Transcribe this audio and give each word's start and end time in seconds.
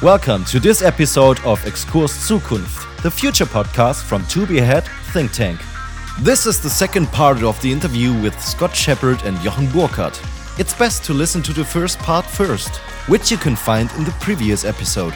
Welcome 0.00 0.44
to 0.44 0.60
this 0.60 0.80
episode 0.80 1.40
of 1.40 1.60
Exkurs 1.62 2.12
Zukunft, 2.12 3.02
the 3.02 3.10
future 3.10 3.44
podcast 3.44 4.04
from 4.04 4.24
To 4.26 4.46
Be 4.46 4.58
Ahead 4.58 4.84
Think 5.12 5.32
Tank. 5.32 5.58
This 6.20 6.46
is 6.46 6.60
the 6.60 6.70
second 6.70 7.08
part 7.08 7.42
of 7.42 7.60
the 7.62 7.72
interview 7.72 8.12
with 8.22 8.40
Scott 8.40 8.76
Shepard 8.76 9.20
and 9.24 9.36
Jochen 9.40 9.66
Burkhardt. 9.72 10.22
It's 10.56 10.72
best 10.72 11.02
to 11.06 11.12
listen 11.12 11.42
to 11.42 11.52
the 11.52 11.64
first 11.64 11.98
part 11.98 12.24
first, 12.24 12.76
which 13.08 13.32
you 13.32 13.38
can 13.38 13.56
find 13.56 13.90
in 13.94 14.04
the 14.04 14.14
previous 14.20 14.64
episode. 14.64 15.14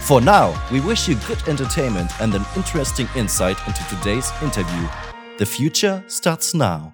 For 0.00 0.20
now, 0.20 0.60
we 0.72 0.80
wish 0.80 1.06
you 1.06 1.14
good 1.28 1.46
entertainment 1.46 2.10
and 2.20 2.34
an 2.34 2.44
interesting 2.56 3.06
insight 3.14 3.64
into 3.68 3.84
today's 3.84 4.32
interview. 4.42 4.88
The 5.38 5.46
future 5.46 6.02
starts 6.08 6.54
now 6.54 6.92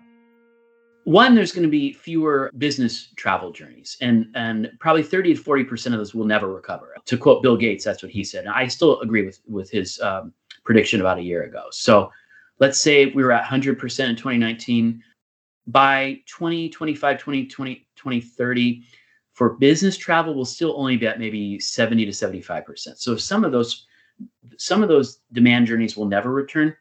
one 1.05 1.35
there's 1.35 1.53
going 1.53 1.65
to 1.65 1.69
be 1.69 1.93
fewer 1.93 2.51
business 2.59 3.13
travel 3.17 3.53
journeys 3.53 3.97
and 4.01 4.27
and 4.35 4.71
probably 4.81 5.03
30 5.03 5.35
to 5.35 5.43
40 5.43 5.65
percent 5.65 5.95
of 5.95 5.99
those 5.99 6.15
will 6.15 6.25
never 6.25 6.53
recover 6.53 6.95
to 7.11 7.19
quote 7.19 7.43
bill 7.43 7.57
gates 7.57 7.85
that's 7.85 8.05
what 8.05 8.13
he 8.13 8.23
said. 8.23 8.45
And 8.45 8.55
i 8.55 8.69
still 8.69 9.01
agree 9.01 9.25
with 9.27 9.41
with 9.49 9.69
his 9.69 10.01
um, 10.01 10.33
prediction 10.63 11.01
about 11.01 11.19
a 11.19 11.23
year 11.23 11.43
ago. 11.43 11.65
So 11.73 12.13
let's 12.61 12.81
say 12.81 13.07
we 13.07 13.25
were 13.25 13.33
at 13.33 13.41
100 13.41 13.81
percent 13.81 14.11
in 14.11 14.17
2019 14.17 15.03
by 15.67 16.23
2025 16.27 17.19
20, 17.19 17.47
20, 17.47 17.89
2030 17.97 18.85
for 19.33 19.55
business 19.55 19.97
travel 19.97 20.35
we'll 20.35 20.45
still 20.45 20.75
only 20.77 20.97
be 20.97 21.09
at 21.09 21.19
maybe 21.19 21.59
70 21.59 22.07
to 22.07 22.13
75 22.13 22.65
percent. 22.65 22.99
So 23.01 23.17
some 23.17 23.45
of 23.45 23.51
those 23.51 23.87
some 24.57 24.85
of 24.85 24.89
those 24.89 25.19
demand 25.33 25.67
journeys 25.67 25.97
will 25.97 26.07
never 26.07 26.31
return 26.31 26.77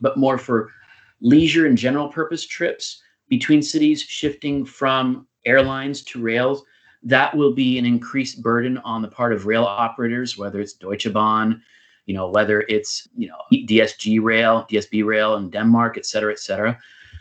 but 0.00 0.16
more 0.16 0.36
for 0.36 0.72
leisure 1.20 1.66
and 1.66 1.78
general 1.78 2.08
purpose 2.08 2.44
trips 2.44 3.02
between 3.28 3.62
cities 3.62 4.02
shifting 4.02 4.64
from 4.64 5.28
airlines 5.46 6.02
to 6.02 6.20
rails, 6.20 6.64
that 7.02 7.34
will 7.34 7.52
be 7.54 7.78
an 7.78 7.86
increased 7.86 8.42
burden 8.42 8.78
on 8.78 9.02
the 9.02 9.08
part 9.08 9.32
of 9.32 9.46
rail 9.46 9.64
operators, 9.64 10.36
whether 10.36 10.60
it's 10.60 10.74
Deutsche 10.74 11.12
Bahn, 11.12 11.62
you 12.06 12.14
know, 12.14 12.28
whether 12.28 12.62
it's 12.62 13.08
you 13.16 13.28
know 13.28 13.38
DSG 13.52 14.22
Rail, 14.22 14.66
DSB 14.70 15.04
Rail 15.04 15.36
in 15.36 15.50
Denmark, 15.50 15.96
et 15.96 16.06
cetera, 16.06 16.32
et 16.32 16.38
cetera. 16.38 16.78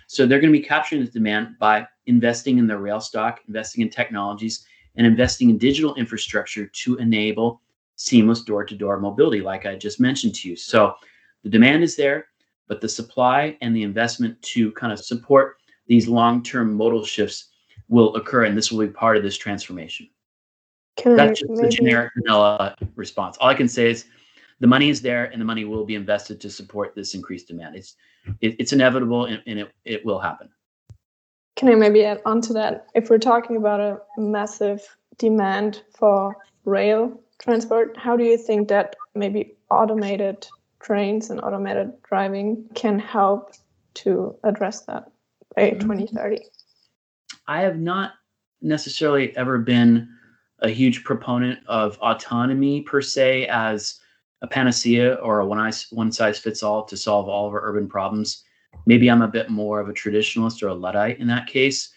So 0.08 0.26
they're 0.26 0.42
going 0.42 0.52
to 0.52 0.60
be 0.60 0.66
capturing 0.66 1.02
this 1.02 1.12
demand 1.12 1.60
by 1.60 1.88
investing 2.08 2.58
in 2.58 2.66
their 2.66 2.80
rail 2.80 3.00
stock, 3.00 3.42
investing 3.48 3.84
in 3.84 3.90
technologies, 3.90 4.66
and 4.96 5.06
investing 5.06 5.52
in 5.52 5.58
digital 5.58 5.94
infrastructure 5.96 6.66
to 6.66 6.98
enable 6.98 7.62
seamless 7.96 8.42
door-to-door 8.42 9.00
mobility, 9.00 9.42
like 9.42 9.66
I 9.66 9.76
just 9.76 10.00
mentioned 10.00 10.34
to 10.36 10.50
you. 10.50 10.56
So 10.56 10.96
the 11.44 11.50
demand 11.50 11.84
is 11.84 11.96
there, 11.96 12.28
but 12.68 12.82
the 12.82 12.90
supply 12.90 13.58
and 13.62 13.76
the 13.76 13.84
investment 13.84 14.42
to 14.42 14.72
kind 14.72 14.92
of 14.92 15.00
support 15.00 15.58
these 15.86 16.08
long-term 16.08 16.74
modal 16.74 17.04
shifts 17.04 17.50
will 17.90 18.16
occur, 18.16 18.46
and 18.46 18.58
this 18.58 18.72
will 18.72 18.86
be 18.86 18.92
part 18.92 19.18
of 19.18 19.24
this 19.24 19.36
transformation. 19.36 20.08
Can 20.96 21.16
That's 21.16 21.32
I, 21.32 21.34
just 21.34 21.50
maybe... 21.50 21.62
the 21.64 21.70
generic 21.70 22.12
vanilla 22.16 22.76
response. 22.96 23.38
All 23.38 23.50
I 23.50 23.54
can 23.54 23.68
say 23.68 23.90
is 23.90 24.06
the 24.60 24.68
money 24.68 24.90
is 24.90 25.02
there, 25.02 25.26
and 25.26 25.42
the 25.42 25.46
money 25.46 25.66
will 25.66 25.86
be 25.86 25.96
invested 25.96 26.40
to 26.42 26.50
support 26.50 26.96
this 26.96 27.14
increased 27.14 27.48
demand. 27.48 27.76
It's 27.76 27.96
it, 28.42 28.56
it's 28.60 28.74
inevitable, 28.74 29.26
and, 29.26 29.42
and 29.48 29.60
it 29.60 29.72
it 29.86 30.06
will 30.06 30.20
happen. 30.20 30.50
Can 31.56 31.70
I 31.70 31.76
maybe 31.76 32.06
add 32.06 32.22
on 32.26 32.42
to 32.42 32.54
that? 32.54 32.88
If 32.96 33.10
we're 33.10 33.18
talking 33.18 33.58
about 33.58 33.80
a 33.80 34.00
massive 34.18 34.82
demand 35.18 35.84
for 35.98 36.36
rail 36.64 37.20
transport, 37.40 37.98
how 37.98 38.16
do 38.16 38.24
you 38.24 38.38
think 38.38 38.70
that 38.70 38.96
maybe 39.16 39.56
automated 39.70 40.48
trains 40.80 41.30
and 41.30 41.42
automated 41.42 41.92
driving 42.04 42.66
can 42.76 42.98
help 43.00 43.54
to 43.96 44.36
address 44.44 44.82
that? 44.82 45.12
by 45.56 45.72
mm-hmm. 45.72 45.80
2030? 45.80 46.46
I 47.50 47.62
have 47.62 47.80
not 47.80 48.14
necessarily 48.62 49.36
ever 49.36 49.58
been 49.58 50.08
a 50.60 50.70
huge 50.70 51.04
proponent 51.04 51.58
of 51.66 51.98
autonomy 51.98 52.82
per 52.84 53.02
se 53.02 53.48
as 53.48 54.00
a 54.44 54.48
panacea 54.48 55.16
or 55.16 55.40
a 55.40 55.48
one, 55.48 55.72
one 55.90 56.12
size 56.12 56.38
fits 56.38 56.62
all 56.62 56.84
to 56.84 56.96
solve 56.96 57.28
all 57.28 57.48
of 57.48 57.54
our 57.54 57.68
urban 57.68 57.90
problems. 57.90 58.44
Maybe 58.86 59.10
I'm 59.10 59.24
a 59.24 59.28
bit 59.28 59.50
more 59.50 59.80
of 59.80 59.90
a 59.90 59.94
traditionalist 59.94 60.62
or 60.62 60.68
a 60.68 60.76
Luddite 60.76 61.18
in 61.18 61.26
that 61.26 61.48
case. 61.48 61.90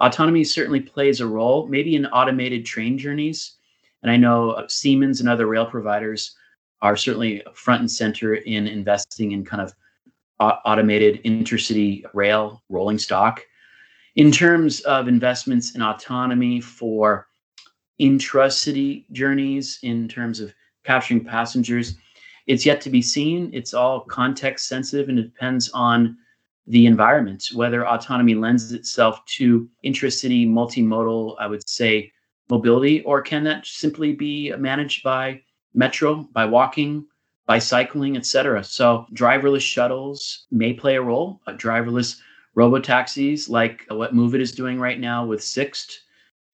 Autonomy 0.00 0.42
certainly 0.42 0.80
plays 0.80 1.20
a 1.20 1.26
role, 1.26 1.68
maybe 1.68 1.94
in 1.94 2.06
automated 2.06 2.66
train 2.66 2.98
journeys. 2.98 3.58
And 4.02 4.10
I 4.10 4.16
know 4.16 4.66
Siemens 4.66 5.20
and 5.20 5.28
other 5.28 5.46
rail 5.46 5.66
providers 5.66 6.34
are 6.82 6.96
certainly 6.96 7.44
front 7.54 7.78
and 7.78 7.90
center 7.90 8.34
in 8.34 8.66
investing 8.66 9.30
in 9.30 9.44
kind 9.44 9.62
of 9.62 9.72
automated 10.40 11.22
intercity 11.22 12.02
rail 12.12 12.64
rolling 12.68 12.98
stock. 12.98 13.44
In 14.16 14.32
terms 14.32 14.80
of 14.80 15.08
investments 15.08 15.74
in 15.74 15.82
autonomy 15.82 16.58
for 16.58 17.28
intra-city 17.98 19.06
journeys, 19.12 19.78
in 19.82 20.08
terms 20.08 20.40
of 20.40 20.54
capturing 20.84 21.22
passengers, 21.22 21.96
it's 22.46 22.64
yet 22.64 22.80
to 22.80 22.90
be 22.90 23.02
seen. 23.02 23.50
It's 23.52 23.74
all 23.74 24.00
context 24.00 24.68
sensitive 24.68 25.10
and 25.10 25.18
it 25.18 25.24
depends 25.24 25.68
on 25.74 26.16
the 26.66 26.86
environment, 26.86 27.48
whether 27.52 27.86
autonomy 27.86 28.34
lends 28.34 28.72
itself 28.72 29.22
to 29.36 29.68
intracity 29.82 30.46
multimodal, 30.46 31.36
I 31.38 31.46
would 31.46 31.68
say, 31.68 32.10
mobility, 32.48 33.02
or 33.02 33.20
can 33.20 33.44
that 33.44 33.66
simply 33.66 34.14
be 34.14 34.50
managed 34.56 35.02
by 35.02 35.42
metro, 35.74 36.26
by 36.32 36.46
walking, 36.46 37.04
by 37.46 37.58
cycling, 37.58 38.16
etc. 38.16 38.64
So 38.64 39.06
driverless 39.12 39.60
shuttles 39.60 40.46
may 40.50 40.72
play 40.72 40.96
a 40.96 41.02
role. 41.02 41.40
Driverless 41.46 42.16
robo 42.56 42.80
taxis, 42.80 43.48
like 43.48 43.84
what 43.88 44.14
Moovit 44.14 44.40
is 44.40 44.50
doing 44.50 44.80
right 44.80 44.98
now 44.98 45.24
with 45.24 45.44
Sixt 45.44 46.00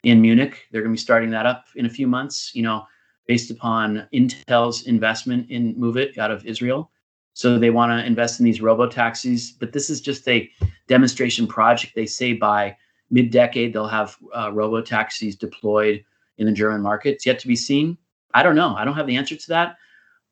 in 0.03 0.21
Munich, 0.21 0.67
they're 0.71 0.83
going 0.83 0.93
to 0.93 0.99
be 0.99 1.01
starting 1.01 1.31
that 1.31 1.47
up 1.47 1.67
in 1.77 1.87
a 1.87 1.91
few 1.91 2.07
months. 2.07 2.55
You 2.55 2.63
know, 2.63 2.87
based 3.27 3.51
upon 3.51 4.07
Intel's 4.13 4.83
investment 4.83 5.51
in 5.51 5.75
Moovit 5.77 6.19
out 6.19 6.31
of 6.31 6.45
Israel. 6.45 6.91
So 7.35 7.59
they 7.59 7.71
want 7.71 7.93
to 7.93 8.05
invest 8.07 8.41
in 8.41 8.45
these 8.45 8.61
robo 8.61 8.87
taxis, 8.87 9.53
but 9.53 9.73
this 9.73 9.89
is 9.89 10.03
just 10.03 10.29
a 10.29 10.51
demonstration 10.87 11.47
project. 11.47 11.95
They 11.95 12.05
say 12.05 12.35
by 12.35 12.77
mid-decade 13.11 13.73
they'll 13.73 13.87
have 13.87 14.17
uh, 14.37 14.53
robo 14.53 14.83
taxis 14.83 15.37
deployed 15.37 16.05
in 16.39 16.47
the 16.47 16.53
German 16.53 16.83
market. 16.83 17.15
It's 17.15 17.27
yet 17.27 17.39
to 17.39 17.49
be 17.49 17.57
seen. 17.57 17.97
I 18.35 18.43
don't 18.43 18.57
know. 18.57 18.75
I 18.75 18.85
don't 18.85 18.97
have 18.97 19.07
the 19.07 19.17
answer 19.17 19.37
to 19.37 19.49
that. 19.49 19.77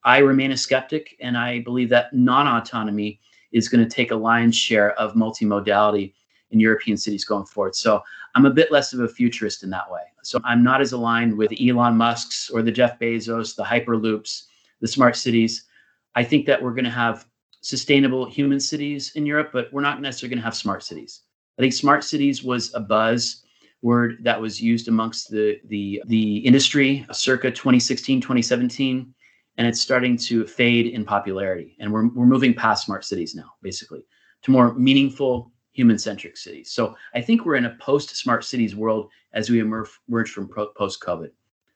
I 0.04 0.18
remain 0.18 0.52
a 0.52 0.56
skeptic, 0.56 1.16
and 1.20 1.36
I 1.36 1.60
believe 1.60 1.90
that 1.90 2.12
non 2.12 2.46
autonomy 2.46 3.20
is 3.52 3.68
going 3.68 3.82
to 3.82 3.90
take 3.90 4.10
a 4.10 4.16
lion's 4.16 4.56
share 4.56 4.92
of 4.92 5.14
multimodality 5.14 6.12
in 6.50 6.60
European 6.60 6.96
cities 6.96 7.24
going 7.24 7.46
forward. 7.46 7.74
So 7.74 8.02
I'm 8.34 8.46
a 8.46 8.50
bit 8.50 8.72
less 8.72 8.92
of 8.92 9.00
a 9.00 9.08
futurist 9.08 9.62
in 9.62 9.70
that 9.70 9.90
way. 9.90 10.02
So 10.22 10.40
I'm 10.44 10.62
not 10.62 10.80
as 10.80 10.92
aligned 10.92 11.36
with 11.36 11.52
Elon 11.60 11.96
Musk's 11.96 12.50
or 12.50 12.62
the 12.62 12.72
Jeff 12.72 12.98
Bezos, 12.98 13.56
the 13.56 13.64
Hyperloops, 13.64 14.44
the 14.80 14.88
smart 14.88 15.16
cities. 15.16 15.66
I 16.14 16.24
think 16.24 16.46
that 16.46 16.62
we're 16.62 16.74
going 16.74 16.84
to 16.84 16.90
have 16.90 17.26
sustainable 17.62 18.26
human 18.26 18.60
cities 18.60 19.12
in 19.14 19.26
Europe, 19.26 19.50
but 19.52 19.72
we're 19.72 19.82
not 19.82 20.00
necessarily 20.00 20.34
going 20.34 20.40
to 20.40 20.44
have 20.44 20.56
smart 20.56 20.82
cities. 20.82 21.22
I 21.58 21.62
think 21.62 21.72
smart 21.72 22.04
cities 22.04 22.42
was 22.42 22.74
a 22.74 22.80
buzz 22.80 23.44
word 23.82 24.18
that 24.22 24.40
was 24.40 24.60
used 24.60 24.88
amongst 24.88 25.30
the 25.30 25.58
the 25.66 26.02
the 26.06 26.38
industry 26.38 27.06
circa 27.12 27.50
2016 27.50 28.20
2017 28.20 29.14
and 29.60 29.68
it's 29.68 29.82
starting 29.82 30.16
to 30.16 30.46
fade 30.46 30.86
in 30.86 31.04
popularity. 31.04 31.76
And 31.80 31.92
we're, 31.92 32.08
we're 32.08 32.24
moving 32.24 32.54
past 32.54 32.86
smart 32.86 33.04
cities 33.04 33.34
now, 33.34 33.52
basically, 33.60 34.06
to 34.40 34.50
more 34.50 34.72
meaningful 34.72 35.52
human 35.72 35.98
centric 35.98 36.38
cities. 36.38 36.70
So 36.70 36.96
I 37.14 37.20
think 37.20 37.44
we're 37.44 37.56
in 37.56 37.66
a 37.66 37.76
post 37.78 38.16
smart 38.16 38.42
cities 38.42 38.74
world 38.74 39.10
as 39.34 39.50
we 39.50 39.60
emerge, 39.60 39.90
emerge 40.08 40.30
from 40.30 40.48
post 40.48 41.02
COVID. 41.02 41.28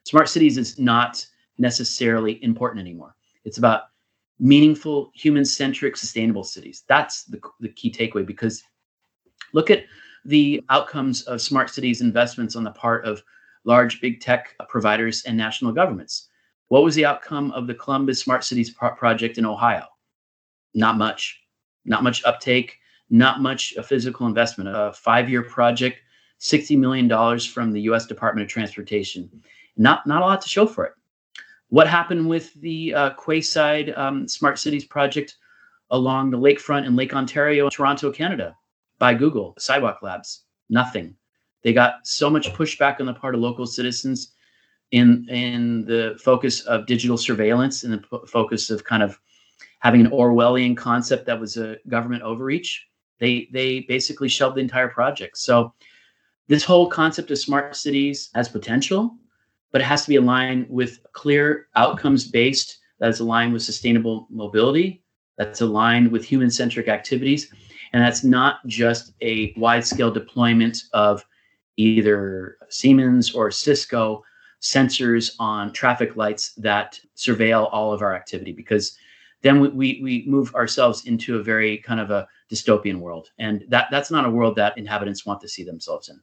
Smart 0.05 0.31
cities 0.31 0.57
is 0.57 0.79
not 0.79 1.27
necessarily 1.59 2.43
important 2.43 2.81
anymore. 2.81 3.17
It's 3.45 3.59
about 3.59 3.83
meaningful, 4.39 5.11
human 5.15 5.45
centric, 5.45 5.99
sustainable 5.99 6.43
cities. 6.43 6.85
That's 6.89 7.25
the, 7.25 7.39
the 7.61 7.69
key 7.69 7.93
takeaway 7.93 8.25
because 8.25 8.65
look 9.53 9.71
at 9.71 9.85
the 10.25 10.65
outcomes 10.71 11.21
of 11.25 11.43
smart 11.43 11.69
cities 11.69 12.01
investments 12.01 12.57
on 12.57 12.65
the 12.65 12.71
part 12.71 13.05
of 13.05 13.23
large 13.65 14.01
big 14.01 14.23
tech 14.23 14.57
providers 14.71 15.23
and 15.27 15.37
national 15.37 15.73
governments. 15.73 16.31
What 16.69 16.83
was 16.83 16.95
the 16.95 17.05
outcome 17.05 17.51
of 17.53 17.67
the 17.67 17.75
Columbus 17.75 18.21
Smart 18.21 18.45
Cities 18.45 18.71
pro- 18.71 18.95
project 18.95 19.39
in 19.39 19.47
Ohio? 19.47 19.87
Not 20.75 20.97
much. 20.97 21.41
Not 21.85 22.03
much 22.03 22.25
uptake, 22.25 22.79
not 23.11 23.41
much 23.41 23.75
physical 23.85 24.27
investment. 24.27 24.71
A 24.71 24.93
five 24.93 25.29
year 25.29 25.43
project, 25.43 25.99
$60 26.41 26.79
million 26.79 27.39
from 27.39 27.73
the 27.73 27.83
US 27.83 28.07
Department 28.07 28.45
of 28.45 28.51
Transportation. 28.51 29.31
Not, 29.77 30.07
not 30.07 30.23
a 30.23 30.25
lot 30.25 30.41
to 30.41 30.49
show 30.49 30.67
for 30.67 30.87
it. 30.87 30.93
What 31.69 31.89
happened 31.89 32.29
with 32.29 32.55
the 32.55 32.95
uh, 32.95 33.11
Quayside 33.11 33.91
um, 33.97 34.29
Smart 34.29 34.59
Cities 34.59 34.85
project 34.85 35.37
along 35.91 36.31
the 36.31 36.39
lakefront 36.39 36.87
in 36.87 36.97
Lake 36.97 37.15
Ontario, 37.15 37.69
Toronto, 37.69 38.11
Canada, 38.13 38.57
by 38.99 39.13
Google, 39.13 39.55
Sidewalk 39.59 40.01
Labs? 40.03 40.45
Nothing. 40.71 41.15
They 41.63 41.73
got 41.73 42.07
so 42.07 42.31
much 42.31 42.53
pushback 42.53 43.01
on 43.01 43.07
the 43.07 43.15
part 43.15 43.35
of 43.35 43.41
local 43.41 43.67
citizens 43.67 44.34
in 44.95 45.27
in 45.29 45.85
the 45.87 46.17
focus 46.23 46.61
of 46.63 46.87
digital 46.87 47.19
surveillance 47.19 47.83
and 47.83 47.93
the 47.93 48.27
focus 48.29 48.71
of 48.71 48.85
kind 48.85 49.03
of 49.03 49.19
having 49.81 50.01
an 50.01 50.11
Orwellian 50.11 50.77
concept 50.77 51.27
that 51.27 51.39
was 51.39 51.57
a 51.57 51.77
government 51.89 52.23
overreach. 52.23 52.87
They 53.19 53.49
they 53.53 53.81
basically 53.81 54.29
shelved 54.29 54.57
the 54.57 54.61
entire 54.61 54.89
project. 54.89 55.37
So 55.39 55.75
this 56.47 56.63
whole 56.63 56.89
concept 56.89 57.33
of 57.33 57.39
smart 57.39 57.75
cities 57.75 58.31
has 58.37 58.49
potential, 58.49 59.17
but 59.73 59.81
it 59.81 59.85
has 59.85 60.03
to 60.05 60.11
be 60.11 60.17
aligned 60.17 60.67
with 60.71 61.01
clear 61.13 61.67
outcomes 61.75 62.31
based, 62.31 62.79
that 63.01 63.09
is 63.11 63.19
aligned 63.19 63.53
with 63.53 63.63
sustainable 63.63 64.29
mobility, 64.31 65.03
that's 65.39 65.61
aligned 65.61 66.13
with 66.13 66.25
human 66.25 66.51
centric 66.51 66.87
activities. 66.87 67.53
And 67.93 68.01
that's 68.03 68.23
not 68.23 68.65
just 68.67 69.13
a 69.23 69.53
wide 69.57 69.85
scale 69.85 70.13
deployment 70.13 70.85
of 70.93 71.25
either 71.77 72.59
Siemens 72.69 73.35
or 73.35 73.51
Cisco 73.51 74.23
sensors 74.65 75.37
on 75.39 75.71
traffic 75.73 76.17
lights 76.17 76.55
that 76.55 76.99
surveil 77.17 77.69
all 77.71 77.93
of 77.93 78.01
our 78.01 78.15
activity 78.15 78.51
because 78.51 78.97
then 79.43 79.61
we, 79.61 79.69
we, 79.69 80.01
we 80.03 80.25
move 80.27 80.55
ourselves 80.55 81.05
into 81.05 81.37
a 81.37 81.43
very 81.43 81.77
kind 81.77 82.01
of 82.01 82.11
a 82.11 82.27
dystopian 82.51 82.99
world. 82.99 83.29
And 83.39 83.67
that 83.69 83.89
that's 83.91 84.11
not 84.11 84.25
a 84.25 84.31
world 84.31 84.57
that 84.57 84.79
inhabitants 84.79 85.27
want 85.27 85.43
to 85.43 85.49
see 85.49 85.65
themselves 85.65 86.09
in. 86.09 86.19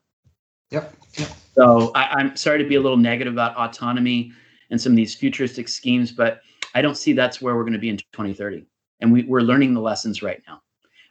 Yep, 0.72 0.96
yep. 1.18 1.30
so 1.54 1.92
I, 1.96 2.04
i'm 2.14 2.38
sorry 2.38 2.64
to 2.64 2.70
be 2.70 2.76
a 2.76 2.80
little 2.80 2.98
negative 2.98 3.34
about 3.34 3.58
autonomy 3.58 4.32
and 4.70 4.80
some 4.80 4.94
of 4.94 4.96
these 4.96 5.14
futuristic 5.14 5.68
schemes 5.68 6.14
but 6.14 6.40
i 6.76 6.82
don't 6.82 6.96
see 6.96 7.12
that's 7.12 7.42
where 7.42 7.58
we're 7.58 7.64
going 7.64 7.74
to 7.74 7.80
be 7.80 7.90
in 7.90 7.98
2030 7.98 8.66
and 9.02 9.12
we, 9.12 9.24
we're 9.24 9.42
learning 9.42 9.74
the 9.74 9.82
lessons 9.82 10.22
right 10.22 10.42
now. 10.48 10.62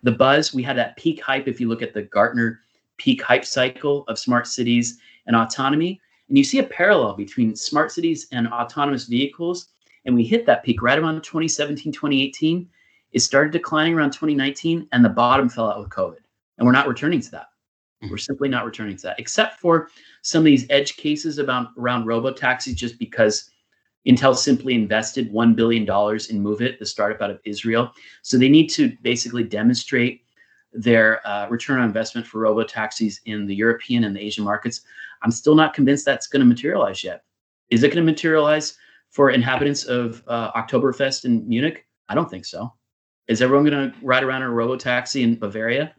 The 0.03 0.13
buzz 0.13 0.55
we 0.55 0.63
had 0.63 0.79
that 0.79 0.97
peak 0.97 1.21
hype 1.23 1.47
if 1.47 1.61
you 1.61 1.69
look 1.69 1.83
at 1.83 1.93
the 1.93 2.03
gartner 2.03 2.61
peak 2.97 3.21
hype 3.21 3.45
cycle 3.45 4.05
of 4.09 4.19
smart 4.19 4.47
cities 4.47 4.99
and 5.27 5.37
autonomy 5.37 6.01
and 6.31 6.39
you 6.39 6.45
see 6.45 6.61
a 6.61 6.65
parallel 6.65 7.15
between 7.15 7.57
smart 7.57 7.91
cities 7.91 8.29
and 8.31 8.47
autonomous 8.49 9.05
vehicles. 9.05 9.67
And 10.07 10.15
we 10.15 10.25
hit 10.25 10.47
that 10.47 10.63
peak 10.63 10.81
right 10.81 10.99
around 10.99 11.23
2017, 11.23 11.93
2018. 11.93 12.69
It 13.11 13.21
started 13.21 13.53
declining 13.53 13.95
around 13.95 14.13
2019, 14.13 14.89
and 14.93 15.05
the 15.05 15.09
bottom 15.09 15.49
fell 15.49 15.69
out 15.69 15.81
with 15.81 15.91
COVID. 15.91 16.19
And 16.57 16.67
we're 16.67 16.73
not 16.73 16.87
returning 16.87 17.21
to 17.21 17.31
that. 17.33 17.47
Mm-hmm. 18.03 18.13
We're 18.13 18.19
simply 18.19 18.49
not 18.49 18.65
returning 18.65 18.97
to 18.97 19.03
that, 19.09 19.19
except 19.19 19.59
for 19.59 19.89
some 20.23 20.41
of 20.41 20.45
these 20.45 20.67
edge 20.71 20.97
cases 20.97 21.39
about 21.39 21.71
around 21.77 22.07
robo 22.07 22.33
taxis, 22.33 22.77
just 22.77 22.97
because 22.97 23.51
Intel 24.07 24.37
simply 24.37 24.75
invested 24.75 25.33
$1 25.33 25.57
billion 25.57 25.83
in 25.83 25.87
Moovit, 25.89 26.79
the 26.79 26.87
startup 26.87 27.21
out 27.21 27.31
of 27.31 27.41
Israel. 27.45 27.91
So 28.23 28.39
they 28.39 28.49
need 28.49 28.69
to 28.69 28.97
basically 29.03 29.43
demonstrate 29.43 30.23
their 30.73 31.27
uh, 31.27 31.49
return 31.49 31.81
on 31.81 31.87
investment 31.87 32.27
for 32.27 32.41
robo 32.41 32.63
taxis 32.63 33.21
in 33.25 33.47
the 33.47 33.55
European 33.55 34.05
and 34.05 34.15
the 34.15 34.21
Asian 34.21 34.45
markets. 34.45 34.83
I'm 35.23 35.31
still 35.31 35.55
not 35.55 35.75
convinced 35.75 36.05
that's 36.05 36.27
going 36.27 36.41
to 36.41 36.47
materialize 36.47 37.03
yet. 37.03 37.25
Is 37.71 37.83
it 37.83 37.89
going 37.89 38.05
to 38.05 38.13
materialize 38.13 38.77
for 39.11 39.31
inhabitants 39.31 39.85
of 39.85 40.23
uh, 40.27 40.53
Oktoberfest 40.53 41.25
in 41.25 41.49
Munich? 41.49 41.87
I 42.09 42.15
don't 42.15 42.31
think 42.31 42.45
so. 42.45 42.73
Is 43.29 43.43
everyone 43.43 43.69
going 43.69 43.91
to 43.91 43.97
ride 44.03 44.25
around 44.25 44.43
in 44.43 44.49
a 44.49 44.53
robo 44.53 44.77
taxi 44.77 45.23
in 45.23 45.37
Bavaria? 45.39 45.95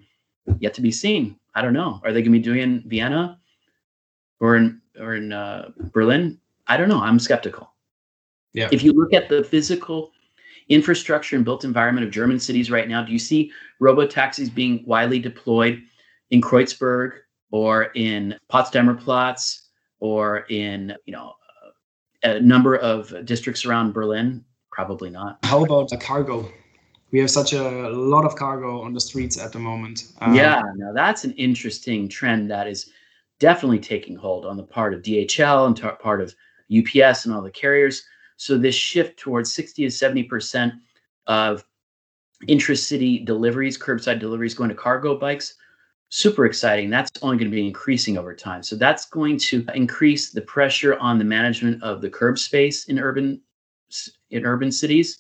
Yet 0.60 0.74
to 0.74 0.82
be 0.82 0.92
seen. 0.92 1.38
I 1.56 1.62
don't 1.62 1.74
know. 1.74 2.02
Are 2.04 2.12
they 2.12 2.22
going 2.22 2.34
to 2.34 2.40
be 2.40 2.44
doing 2.44 2.62
in 2.62 2.84
Vienna 2.88 3.40
or 4.40 4.56
in 4.56 4.82
or 5.00 5.16
in 5.16 5.32
uh, 5.32 5.70
Berlin? 5.94 6.40
I 6.68 6.78
don't 6.78 6.90
know. 6.90 7.02
I'm 7.02 7.20
skeptical. 7.20 7.74
Yeah. 8.54 8.70
If 8.72 8.84
you 8.84 8.92
look 8.94 9.14
at 9.14 9.30
the 9.30 9.44
physical 9.44 10.12
infrastructure 10.70 11.36
and 11.36 11.46
built 11.46 11.64
environment 11.64 12.06
of 12.06 12.12
German 12.12 12.40
cities 12.40 12.72
right 12.72 12.88
now, 12.88 13.04
do 13.04 13.12
you 13.12 13.20
see 13.20 13.52
robo 13.80 14.06
taxis 14.06 14.50
being 14.50 14.84
widely 14.86 15.20
deployed 15.20 15.82
in 16.30 16.42
Kreuzberg 16.42 17.20
or 17.52 17.86
in 17.96 18.38
Potsdamer 18.52 19.00
Platz 19.00 19.70
or 20.00 20.46
in 20.50 20.96
you 21.06 21.14
know 21.14 21.34
a 22.24 22.40
number 22.40 22.78
of 22.78 23.26
districts 23.26 23.66
around 23.66 23.94
Berlin? 23.94 24.44
Probably 24.72 25.10
not. 25.10 25.40
How 25.44 25.64
about 25.64 25.90
the 25.90 25.98
cargo? 25.98 26.50
We 27.12 27.20
have 27.20 27.30
such 27.30 27.52
a 27.52 27.90
lot 27.90 28.24
of 28.24 28.36
cargo 28.36 28.82
on 28.82 28.94
the 28.94 29.02
streets 29.02 29.38
at 29.38 29.52
the 29.52 29.60
moment. 29.60 30.14
Um, 30.22 30.34
yeah, 30.34 30.62
now 30.78 30.94
that's 30.94 31.26
an 31.26 31.34
interesting 31.34 32.08
trend 32.08 32.50
that 32.52 32.68
is 32.68 32.90
definitely 33.40 33.80
taking 33.80 34.16
hold 34.16 34.46
on 34.46 34.56
the 34.56 34.64
part 34.64 34.94
of 34.94 35.02
DHL 35.02 35.68
and 35.68 35.76
t- 35.76 35.84
part 36.00 36.22
of 36.22 36.34
UPS 36.72 37.26
and 37.26 37.36
all 37.36 37.42
the 37.42 37.52
carriers. 37.52 38.04
So 38.42 38.58
this 38.58 38.74
shift 38.74 39.20
towards 39.20 39.54
60 39.54 39.84
to 39.84 39.92
70 39.92 40.24
percent 40.24 40.74
of 41.28 41.64
intracity 42.48 43.20
deliveries, 43.20 43.78
curbside 43.78 44.20
deliveries 44.20 44.56
going 44.56 44.70
to 44.70 44.76
cargo 44.76 45.16
bikes 45.16 45.54
super 46.10 46.46
exciting. 46.46 46.90
That's 46.90 47.12
only 47.22 47.38
going 47.38 47.52
to 47.52 47.56
be 47.56 47.66
increasing 47.66 48.18
over 48.18 48.34
time. 48.34 48.64
So 48.64 48.76
that's 48.76 49.06
going 49.06 49.38
to 49.40 49.64
increase 49.76 50.32
the 50.32 50.42
pressure 50.42 50.98
on 50.98 51.20
the 51.20 51.24
management 51.24 51.84
of 51.84 52.02
the 52.02 52.10
curb 52.10 52.40
space 52.40 52.86
in 52.86 53.00
urban 53.00 53.42
in 54.32 54.46
urban 54.46 54.72
cities 54.72 55.20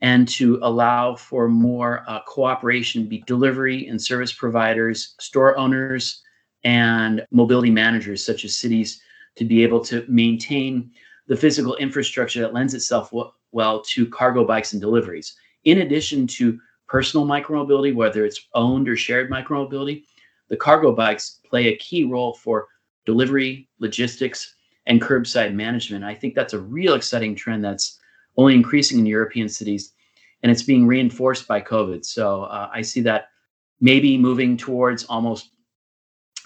and 0.00 0.26
to 0.28 0.58
allow 0.62 1.14
for 1.14 1.48
more 1.48 2.04
uh, 2.08 2.20
cooperation 2.26 3.06
be 3.06 3.22
delivery 3.26 3.86
and 3.88 4.00
service 4.00 4.32
providers, 4.32 5.14
store 5.20 5.58
owners, 5.58 6.22
and 6.64 7.26
mobility 7.30 7.70
managers 7.70 8.24
such 8.24 8.44
as 8.46 8.56
cities 8.56 9.02
to 9.36 9.44
be 9.44 9.62
able 9.62 9.80
to 9.80 10.06
maintain 10.08 10.90
the 11.28 11.36
physical 11.36 11.76
infrastructure 11.76 12.40
that 12.40 12.54
lends 12.54 12.74
itself 12.74 13.10
w- 13.10 13.30
well 13.52 13.82
to 13.82 14.06
cargo 14.06 14.44
bikes 14.44 14.72
and 14.72 14.80
deliveries. 14.80 15.36
In 15.64 15.78
addition 15.78 16.26
to 16.28 16.58
personal 16.88 17.26
micromobility, 17.26 17.94
whether 17.94 18.24
it's 18.24 18.48
owned 18.54 18.88
or 18.88 18.96
shared 18.96 19.30
micromobility, 19.30 20.04
the 20.48 20.56
cargo 20.56 20.92
bikes 20.92 21.40
play 21.44 21.68
a 21.68 21.76
key 21.76 22.04
role 22.04 22.34
for 22.34 22.68
delivery, 23.04 23.68
logistics, 23.80 24.54
and 24.86 25.02
curbside 25.02 25.54
management. 25.54 26.04
I 26.04 26.14
think 26.14 26.34
that's 26.34 26.52
a 26.52 26.60
real 26.60 26.94
exciting 26.94 27.34
trend 27.34 27.64
that's 27.64 27.98
only 28.36 28.54
increasing 28.54 28.98
in 28.98 29.06
European 29.06 29.48
cities, 29.48 29.92
and 30.42 30.52
it's 30.52 30.62
being 30.62 30.86
reinforced 30.86 31.48
by 31.48 31.60
COVID. 31.60 32.04
So 32.04 32.44
uh, 32.44 32.70
I 32.72 32.82
see 32.82 33.00
that 33.02 33.28
maybe 33.80 34.16
moving 34.16 34.56
towards 34.56 35.04
almost 35.04 35.50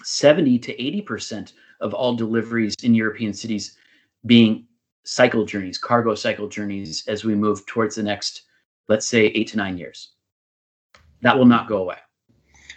70 0.03 0.57
to 0.59 0.75
80% 0.75 1.53
of 1.81 1.93
all 1.93 2.15
deliveries 2.15 2.75
in 2.83 2.95
European 2.95 3.33
cities 3.33 3.77
being 4.25 4.67
cycle 5.03 5.45
journeys, 5.45 5.77
cargo 5.77 6.15
cycle 6.15 6.47
journeys, 6.47 7.03
as 7.07 7.23
we 7.23 7.35
move 7.35 7.65
towards 7.65 7.95
the 7.95 8.03
next, 8.03 8.43
let's 8.87 9.07
say, 9.07 9.27
eight 9.27 9.47
to 9.49 9.57
nine 9.57 9.77
years. 9.77 10.13
That 11.21 11.37
will 11.37 11.45
not 11.45 11.67
go 11.67 11.77
away. 11.77 11.97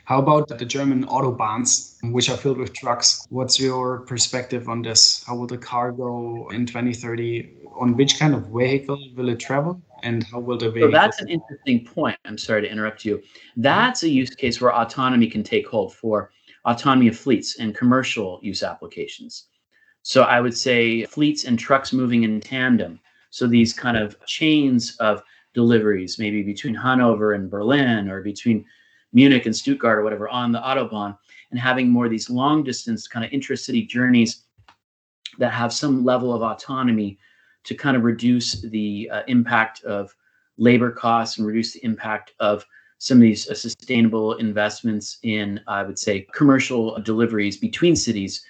How 0.05 0.19
about 0.19 0.49
the 0.49 0.67
German 0.67 1.07
autobahns, 1.07 1.97
which 2.13 2.29
are 2.29 2.37
filled 2.37 2.59
with 2.59 2.75
trucks? 2.75 3.27
What's 3.31 3.59
your 3.59 4.01
perspective 4.01 4.69
on 4.69 4.83
this? 4.83 5.25
How 5.27 5.35
will 5.35 5.47
the 5.47 5.57
cargo 5.57 6.49
in 6.49 6.67
2030? 6.67 7.51
On 7.81 7.97
which 7.97 8.19
kind 8.19 8.35
of 8.35 8.49
vehicle 8.49 8.99
will 9.17 9.31
it 9.31 9.41
travel? 9.41 9.81
And 10.03 10.23
how 10.25 10.41
will 10.41 10.59
the 10.59 10.71
vehicle? 10.71 10.91
So 10.91 10.93
that's 10.93 11.23
an 11.23 11.29
interesting 11.29 11.87
point. 11.87 12.19
I'm 12.27 12.37
sorry 12.37 12.61
to 12.63 12.71
interrupt 12.71 13.07
you. 13.07 13.23
That's 13.57 14.03
a 14.03 14.09
use 14.09 14.35
case 14.35 14.61
where 14.61 14.75
autonomy 14.75 15.27
can 15.27 15.43
take 15.43 15.67
hold 15.67 15.95
for 15.95 16.31
autonomy 16.67 17.09
of 17.09 17.19
fleets 17.19 17.59
and 17.59 17.75
commercial 17.75 18.41
use 18.43 18.63
applications. 18.63 19.47
So 20.05 20.23
I 20.23 20.41
would 20.41 20.57
say 20.57 21.07
fleets 21.07 21.45
and 21.45 21.59
trucks 21.59 21.93
moving 21.93 22.25
in 22.25 22.39
tandem. 22.39 23.01
So 23.31 23.47
these 23.47 23.73
kind 23.73 23.97
of 23.97 24.23
chains 24.27 24.97
of 25.01 25.23
deliveries, 25.55 26.19
maybe 26.19 26.43
between 26.43 26.75
Hanover 26.75 27.33
and 27.33 27.51
Berlin 27.51 28.11
or 28.11 28.21
between 28.23 28.67
Munich 29.15 29.47
and 29.47 29.57
Stuttgart 29.57 29.99
or 29.99 30.03
whatever 30.05 30.29
on 30.29 30.53
the 30.53 30.61
Autobahn 30.61 31.17
and 31.51 31.59
having 31.59 31.89
more 31.89 32.11
these 32.11 32.29
long 32.29 32.63
distance 32.63 33.09
kind 33.09 33.25
of 33.25 33.33
intracity 33.33 33.83
journeys 33.87 34.43
that 35.39 35.53
have 35.53 35.73
some 35.73 36.05
level 36.05 36.35
of 36.35 36.43
autonomy 36.43 37.19
to 37.65 37.75
kind 37.75 37.97
of 37.97 38.05
reduce 38.05 38.61
the 38.61 39.09
uh, 39.11 39.23
impact 39.27 39.83
of 39.85 40.15
labor 40.59 40.91
costs 40.91 41.39
and 41.39 41.47
reduce 41.47 41.73
the 41.73 41.85
impact 41.85 42.33
of 42.41 42.67
some 42.99 43.19
of 43.19 43.23
these 43.23 43.49
uh, 43.49 43.55
sustainable 43.55 44.35
investments 44.35 45.19
in, 45.23 45.61
I 45.67 45.83
would 45.83 45.99
say, 45.99 46.27
commercial 46.35 47.01
deliveries 47.01 47.57
between 47.57 47.97
cities. 47.97 48.45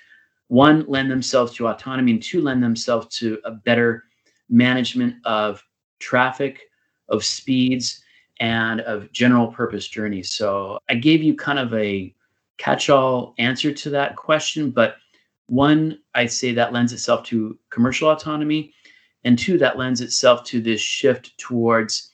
One, 0.48 0.84
lend 0.86 1.10
themselves 1.10 1.54
to 1.54 1.68
autonomy, 1.68 2.12
and 2.12 2.22
two, 2.22 2.40
lend 2.40 2.62
themselves 2.62 3.16
to 3.18 3.38
a 3.44 3.50
better 3.50 4.04
management 4.48 5.16
of 5.24 5.62
traffic, 5.98 6.60
of 7.08 7.24
speeds, 7.24 8.02
and 8.40 8.80
of 8.82 9.10
general 9.12 9.48
purpose 9.48 9.88
journeys. 9.88 10.32
So 10.32 10.78
I 10.88 10.94
gave 10.94 11.22
you 11.22 11.34
kind 11.34 11.58
of 11.58 11.72
a 11.74 12.14
catch 12.58 12.90
all 12.90 13.34
answer 13.38 13.72
to 13.72 13.90
that 13.90 14.16
question, 14.16 14.70
but 14.70 14.96
one, 15.46 15.98
I'd 16.14 16.32
say 16.32 16.52
that 16.52 16.72
lends 16.72 16.92
itself 16.92 17.24
to 17.26 17.58
commercial 17.70 18.10
autonomy, 18.10 18.72
and 19.24 19.38
two, 19.38 19.58
that 19.58 19.78
lends 19.78 20.00
itself 20.00 20.44
to 20.44 20.60
this 20.60 20.80
shift 20.80 21.36
towards 21.38 22.12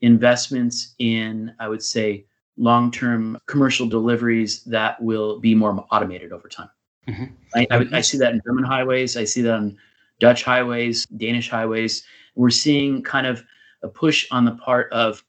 investments 0.00 0.94
in, 0.98 1.52
I 1.58 1.68
would 1.68 1.82
say, 1.82 2.26
long 2.56 2.90
term 2.90 3.38
commercial 3.46 3.86
deliveries 3.88 4.62
that 4.64 5.00
will 5.02 5.40
be 5.40 5.54
more 5.54 5.84
automated 5.90 6.32
over 6.32 6.48
time. 6.48 6.68
Mm-hmm. 7.08 7.24
I, 7.54 7.66
I, 7.70 7.86
I 7.94 8.00
see 8.00 8.18
that 8.18 8.32
in 8.32 8.40
German 8.44 8.64
highways, 8.64 9.16
I 9.16 9.24
see 9.24 9.42
that 9.42 9.54
on 9.54 9.76
Dutch 10.20 10.44
highways, 10.44 11.04
Danish 11.06 11.50
highways. 11.50 12.04
We're 12.36 12.50
seeing 12.50 13.02
kind 13.02 13.26
of 13.26 13.44
a 13.82 13.88
push 13.88 14.26
on 14.30 14.44
the 14.44 14.52
part 14.52 14.92
of 14.92 15.24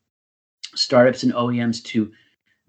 startups 0.76 1.24
and 1.24 1.34
OEMs 1.34 1.84
to 1.86 2.12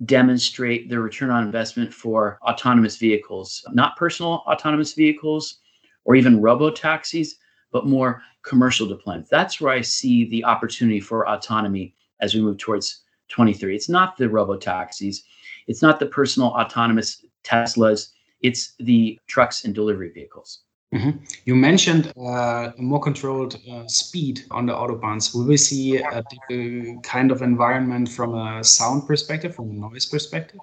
demonstrate 0.06 0.88
the 0.88 0.98
return 0.98 1.30
on 1.30 1.44
investment 1.44 1.92
for 1.92 2.38
autonomous 2.42 2.96
vehicles, 2.96 3.64
not 3.72 3.96
personal 3.96 4.42
autonomous 4.46 4.94
vehicles 4.94 5.58
or 6.04 6.16
even 6.16 6.40
robo 6.40 6.70
taxis, 6.70 7.36
but 7.70 7.86
more 7.86 8.22
commercial 8.42 8.86
deployments. 8.86 9.28
That's 9.28 9.60
where 9.60 9.72
I 9.72 9.80
see 9.80 10.28
the 10.28 10.44
opportunity 10.44 11.00
for 11.00 11.28
autonomy 11.28 11.94
as 12.20 12.34
we 12.34 12.40
move 12.40 12.58
towards 12.58 13.02
23. 13.28 13.74
It's 13.74 13.88
not 13.88 14.16
the 14.16 14.28
robo 14.28 14.56
taxis, 14.56 15.24
it's 15.66 15.82
not 15.82 15.98
the 15.98 16.06
personal 16.06 16.50
autonomous 16.50 17.24
Teslas, 17.44 18.10
it's 18.44 18.74
the 18.78 19.18
trucks 19.26 19.64
and 19.64 19.74
delivery 19.74 20.10
vehicles. 20.12 20.60
Mm-hmm. 20.94 21.24
You 21.44 21.56
mentioned 21.56 22.12
uh, 22.16 22.70
a 22.78 22.82
more 22.82 23.00
controlled 23.00 23.58
uh, 23.68 23.88
speed 23.88 24.42
on 24.52 24.66
the 24.66 24.72
autobahns. 24.72 25.34
Will 25.34 25.46
we 25.46 25.56
see 25.56 25.96
a, 25.96 26.22
a 26.50 26.98
kind 27.02 27.32
of 27.32 27.42
environment 27.42 28.08
from 28.08 28.34
a 28.34 28.62
sound 28.62 29.06
perspective, 29.06 29.56
from 29.56 29.70
a 29.70 29.72
noise 29.72 30.06
perspective? 30.06 30.60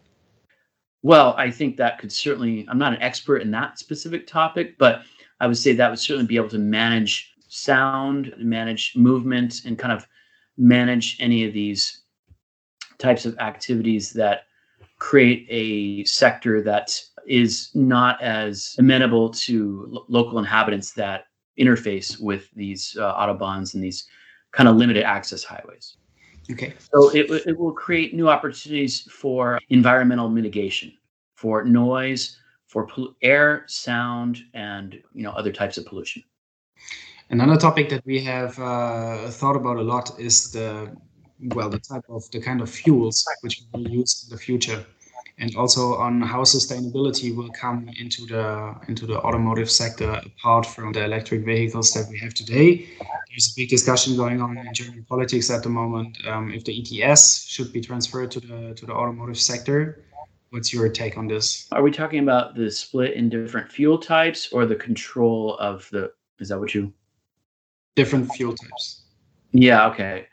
Well, 1.03 1.33
I 1.37 1.49
think 1.49 1.75
that 1.77 1.97
could 1.99 2.11
certainly, 2.11 2.65
I'm 2.69 2.77
not 2.77 2.93
an 2.93 3.01
expert 3.01 3.41
in 3.41 3.51
that 3.51 3.79
specific 3.79 4.27
topic, 4.27 4.77
but 4.77 5.01
I 5.39 5.47
would 5.47 5.57
say 5.57 5.73
that 5.73 5.89
would 5.89 5.99
certainly 5.99 6.27
be 6.27 6.37
able 6.37 6.49
to 6.49 6.59
manage 6.59 7.33
sound, 7.47 8.33
manage 8.37 8.95
movement, 8.95 9.65
and 9.65 9.77
kind 9.77 9.91
of 9.91 10.07
manage 10.55 11.17
any 11.19 11.45
of 11.45 11.53
these 11.53 12.03
types 12.99 13.25
of 13.25 13.37
activities 13.39 14.13
that 14.13 14.43
create 14.99 15.47
a 15.49 16.05
sector 16.05 16.61
that 16.61 17.01
is 17.27 17.69
not 17.73 18.21
as 18.21 18.75
amenable 18.79 19.29
to 19.29 19.85
lo- 19.89 20.05
local 20.07 20.39
inhabitants 20.39 20.91
that 20.93 21.25
interface 21.59 22.19
with 22.19 22.49
these 22.55 22.97
uh, 22.99 23.13
autobahns 23.15 23.73
and 23.73 23.83
these 23.83 24.05
kind 24.51 24.67
of 24.67 24.75
limited 24.75 25.03
access 25.03 25.43
highways. 25.43 25.97
Okay. 26.51 26.73
So 26.79 27.09
it, 27.09 27.29
it 27.45 27.57
will 27.57 27.71
create 27.71 28.13
new 28.13 28.29
opportunities 28.29 29.01
for 29.01 29.59
environmental 29.69 30.29
mitigation, 30.29 30.93
for 31.35 31.63
noise, 31.63 32.37
for 32.67 32.87
pol- 32.87 33.15
air, 33.21 33.63
sound, 33.67 34.39
and 34.53 34.99
you 35.13 35.23
know 35.23 35.31
other 35.31 35.51
types 35.51 35.77
of 35.77 35.85
pollution. 35.85 36.23
Another 37.29 37.57
topic 37.57 37.89
that 37.89 38.05
we 38.05 38.21
have 38.23 38.59
uh, 38.59 39.29
thought 39.29 39.55
about 39.55 39.77
a 39.77 39.81
lot 39.81 40.19
is 40.19 40.51
the 40.51 40.95
well 41.55 41.69
the 41.69 41.79
type 41.79 42.03
of 42.09 42.29
the 42.31 42.41
kind 42.41 42.61
of 42.61 42.69
fuels 42.69 43.25
which 43.41 43.63
we 43.73 43.89
use 43.89 44.25
in 44.25 44.35
the 44.35 44.41
future 44.41 44.85
and 45.41 45.55
also 45.55 45.95
on 45.95 46.21
how 46.21 46.41
sustainability 46.43 47.35
will 47.35 47.49
come 47.49 47.89
into 47.99 48.25
the 48.27 48.75
into 48.87 49.07
the 49.07 49.19
automotive 49.21 49.69
sector 49.69 50.21
apart 50.23 50.65
from 50.67 50.93
the 50.93 51.03
electric 51.03 51.43
vehicles 51.43 51.91
that 51.93 52.05
we 52.09 52.17
have 52.19 52.33
today. 52.33 52.87
There's 53.29 53.51
a 53.51 53.55
big 53.55 53.69
discussion 53.69 54.15
going 54.15 54.39
on 54.39 54.57
in 54.57 54.73
German 54.73 55.03
politics 55.03 55.49
at 55.49 55.63
the 55.63 55.69
moment 55.69 56.15
um, 56.27 56.51
if 56.51 56.63
the 56.63 56.73
ETS 56.79 57.47
should 57.47 57.73
be 57.73 57.81
transferred 57.81 58.29
to 58.31 58.39
the 58.39 58.73
to 58.75 58.85
the 58.85 58.93
automotive 58.93 59.39
sector. 59.39 60.05
What's 60.51 60.71
your 60.73 60.87
take 60.89 61.17
on 61.17 61.27
this? 61.27 61.67
Are 61.71 61.81
we 61.81 61.91
talking 61.91 62.19
about 62.19 62.55
the 62.55 62.69
split 62.69 63.13
in 63.13 63.29
different 63.29 63.71
fuel 63.71 63.97
types 63.97 64.49
or 64.51 64.65
the 64.65 64.75
control 64.75 65.57
of 65.57 65.89
the? 65.91 66.11
Is 66.39 66.49
that 66.49 66.59
what 66.59 66.75
you? 66.75 66.93
Different 67.95 68.31
fuel 68.35 68.53
types. 68.55 69.03
Yeah. 69.53 69.87
Okay. 69.87 70.27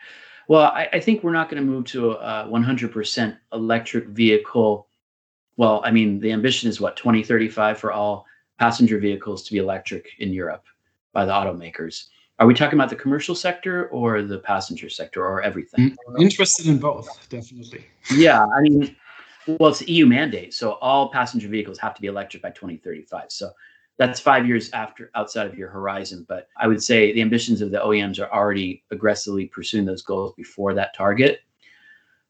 Well, 0.49 0.63
I, 0.63 0.89
I 0.95 1.01
think 1.01 1.23
we're 1.23 1.33
not 1.33 1.51
going 1.51 1.63
to 1.63 1.71
move 1.71 1.85
to 1.87 2.13
a 2.13 2.49
100% 2.51 3.37
electric 3.53 4.07
vehicle 4.07 4.88
well, 5.59 5.83
I 5.85 5.91
mean, 5.91 6.21
the 6.21 6.33
ambition 6.33 6.71
is 6.71 6.81
what 6.81 6.97
2035 6.97 7.79
for 7.79 7.93
all 7.93 8.25
passenger 8.59 8.99
vehicles 8.99 9.43
to 9.43 9.53
be 9.53 9.59
electric 9.59 10.09
in 10.21 10.33
Europe 10.33 10.65
by 11.13 11.27
the 11.27 11.33
automakers. 11.33 12.07
Are 12.39 12.47
we 12.47 12.55
talking 12.55 12.79
about 12.79 12.91
the 12.91 12.97
commercial 12.97 13.35
sector 13.35 13.89
or 13.89 14.23
the 14.23 14.39
passenger 14.39 14.89
sector 14.89 15.25
or 15.25 15.43
everything? 15.43 15.97
I'm 16.07 16.15
mm, 16.15 16.23
interested 16.23 16.69
in 16.69 16.79
both, 16.79 17.29
definitely. 17.29 17.85
Yeah, 18.15 18.47
I 18.47 18.61
mean, 18.61 18.95
well, 19.49 19.71
it's 19.71 19.83
EU 19.89 20.07
mandate, 20.07 20.55
so 20.55 20.75
all 20.75 21.11
passenger 21.11 21.49
vehicles 21.49 21.79
have 21.81 21.95
to 21.97 22.01
be 22.01 22.07
electric 22.07 22.41
by 22.41 22.51
2035. 22.51 23.25
So 23.33 23.51
that's 23.97 24.21
five 24.21 24.47
years 24.47 24.71
after 24.71 25.11
outside 25.17 25.49
of 25.49 25.59
your 25.59 25.71
horizon. 25.71 26.25
But 26.29 26.47
I 26.57 26.69
would 26.69 26.85
say 26.85 27.13
the 27.13 27.21
ambitions 27.21 27.61
of 27.63 27.73
the 27.73 27.79
OEMs 27.79 28.21
are 28.21 28.33
already 28.33 28.85
aggressively 28.93 29.47
pursuing 29.47 29.87
those 29.87 30.03
goals 30.03 30.35
before 30.37 30.73
that 30.75 30.95
target 30.95 31.41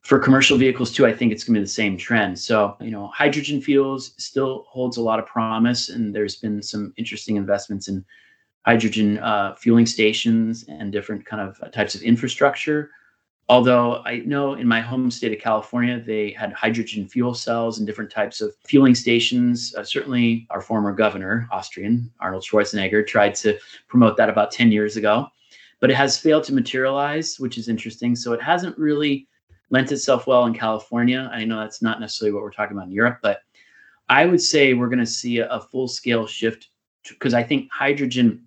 for 0.02 0.18
commercial 0.18 0.56
vehicles 0.56 0.92
too, 0.92 1.06
I 1.06 1.12
think 1.12 1.32
it's 1.32 1.44
going 1.44 1.54
to 1.54 1.60
be 1.60 1.64
the 1.64 1.70
same 1.70 1.96
trend. 1.96 2.38
So, 2.38 2.76
you 2.80 2.90
know, 2.90 3.08
hydrogen 3.08 3.60
fuels 3.60 4.14
still 4.16 4.64
holds 4.68 4.96
a 4.96 5.02
lot 5.02 5.18
of 5.18 5.26
promise, 5.26 5.88
and 5.88 6.14
there's 6.14 6.36
been 6.36 6.62
some 6.62 6.94
interesting 6.96 7.36
investments 7.36 7.88
in 7.88 8.04
hydrogen 8.64 9.18
uh, 9.18 9.54
fueling 9.54 9.86
stations 9.86 10.64
and 10.68 10.92
different 10.92 11.24
kind 11.26 11.46
of 11.46 11.58
uh, 11.62 11.68
types 11.68 11.94
of 11.94 12.02
infrastructure. 12.02 12.90
Although 13.50 14.02
I 14.04 14.18
know 14.26 14.54
in 14.54 14.68
my 14.68 14.80
home 14.80 15.10
state 15.10 15.32
of 15.32 15.38
California, 15.38 15.98
they 15.98 16.32
had 16.32 16.52
hydrogen 16.52 17.08
fuel 17.08 17.32
cells 17.32 17.78
and 17.78 17.86
different 17.86 18.10
types 18.10 18.42
of 18.42 18.54
fueling 18.66 18.94
stations. 18.94 19.74
Uh, 19.74 19.82
certainly, 19.82 20.46
our 20.50 20.60
former 20.60 20.92
governor, 20.92 21.48
Austrian 21.50 22.10
Arnold 22.20 22.44
Schwarzenegger, 22.44 23.06
tried 23.06 23.34
to 23.36 23.58
promote 23.88 24.18
that 24.18 24.28
about 24.28 24.52
10 24.52 24.70
years 24.70 24.98
ago, 24.98 25.26
but 25.80 25.90
it 25.90 25.96
has 25.96 26.18
failed 26.18 26.44
to 26.44 26.52
materialize, 26.52 27.40
which 27.40 27.56
is 27.56 27.70
interesting. 27.70 28.14
So 28.14 28.34
it 28.34 28.42
hasn't 28.42 28.76
really 28.76 29.26
lent 29.70 29.92
itself 29.92 30.26
well 30.26 30.46
in 30.46 30.54
California. 30.54 31.30
I 31.32 31.44
know 31.44 31.60
that's 31.60 31.82
not 31.82 32.00
necessarily 32.00 32.32
what 32.32 32.42
we're 32.42 32.52
talking 32.52 32.76
about 32.76 32.88
in 32.88 32.92
Europe, 32.92 33.18
but 33.22 33.42
I 34.08 34.26
would 34.26 34.40
say 34.40 34.74
we're 34.74 34.88
going 34.88 34.98
to 34.98 35.06
see 35.06 35.38
a, 35.38 35.48
a 35.48 35.60
full 35.60 35.88
scale 35.88 36.26
shift 36.26 36.68
because 37.08 37.34
I 37.34 37.42
think 37.42 37.70
hydrogen 37.72 38.44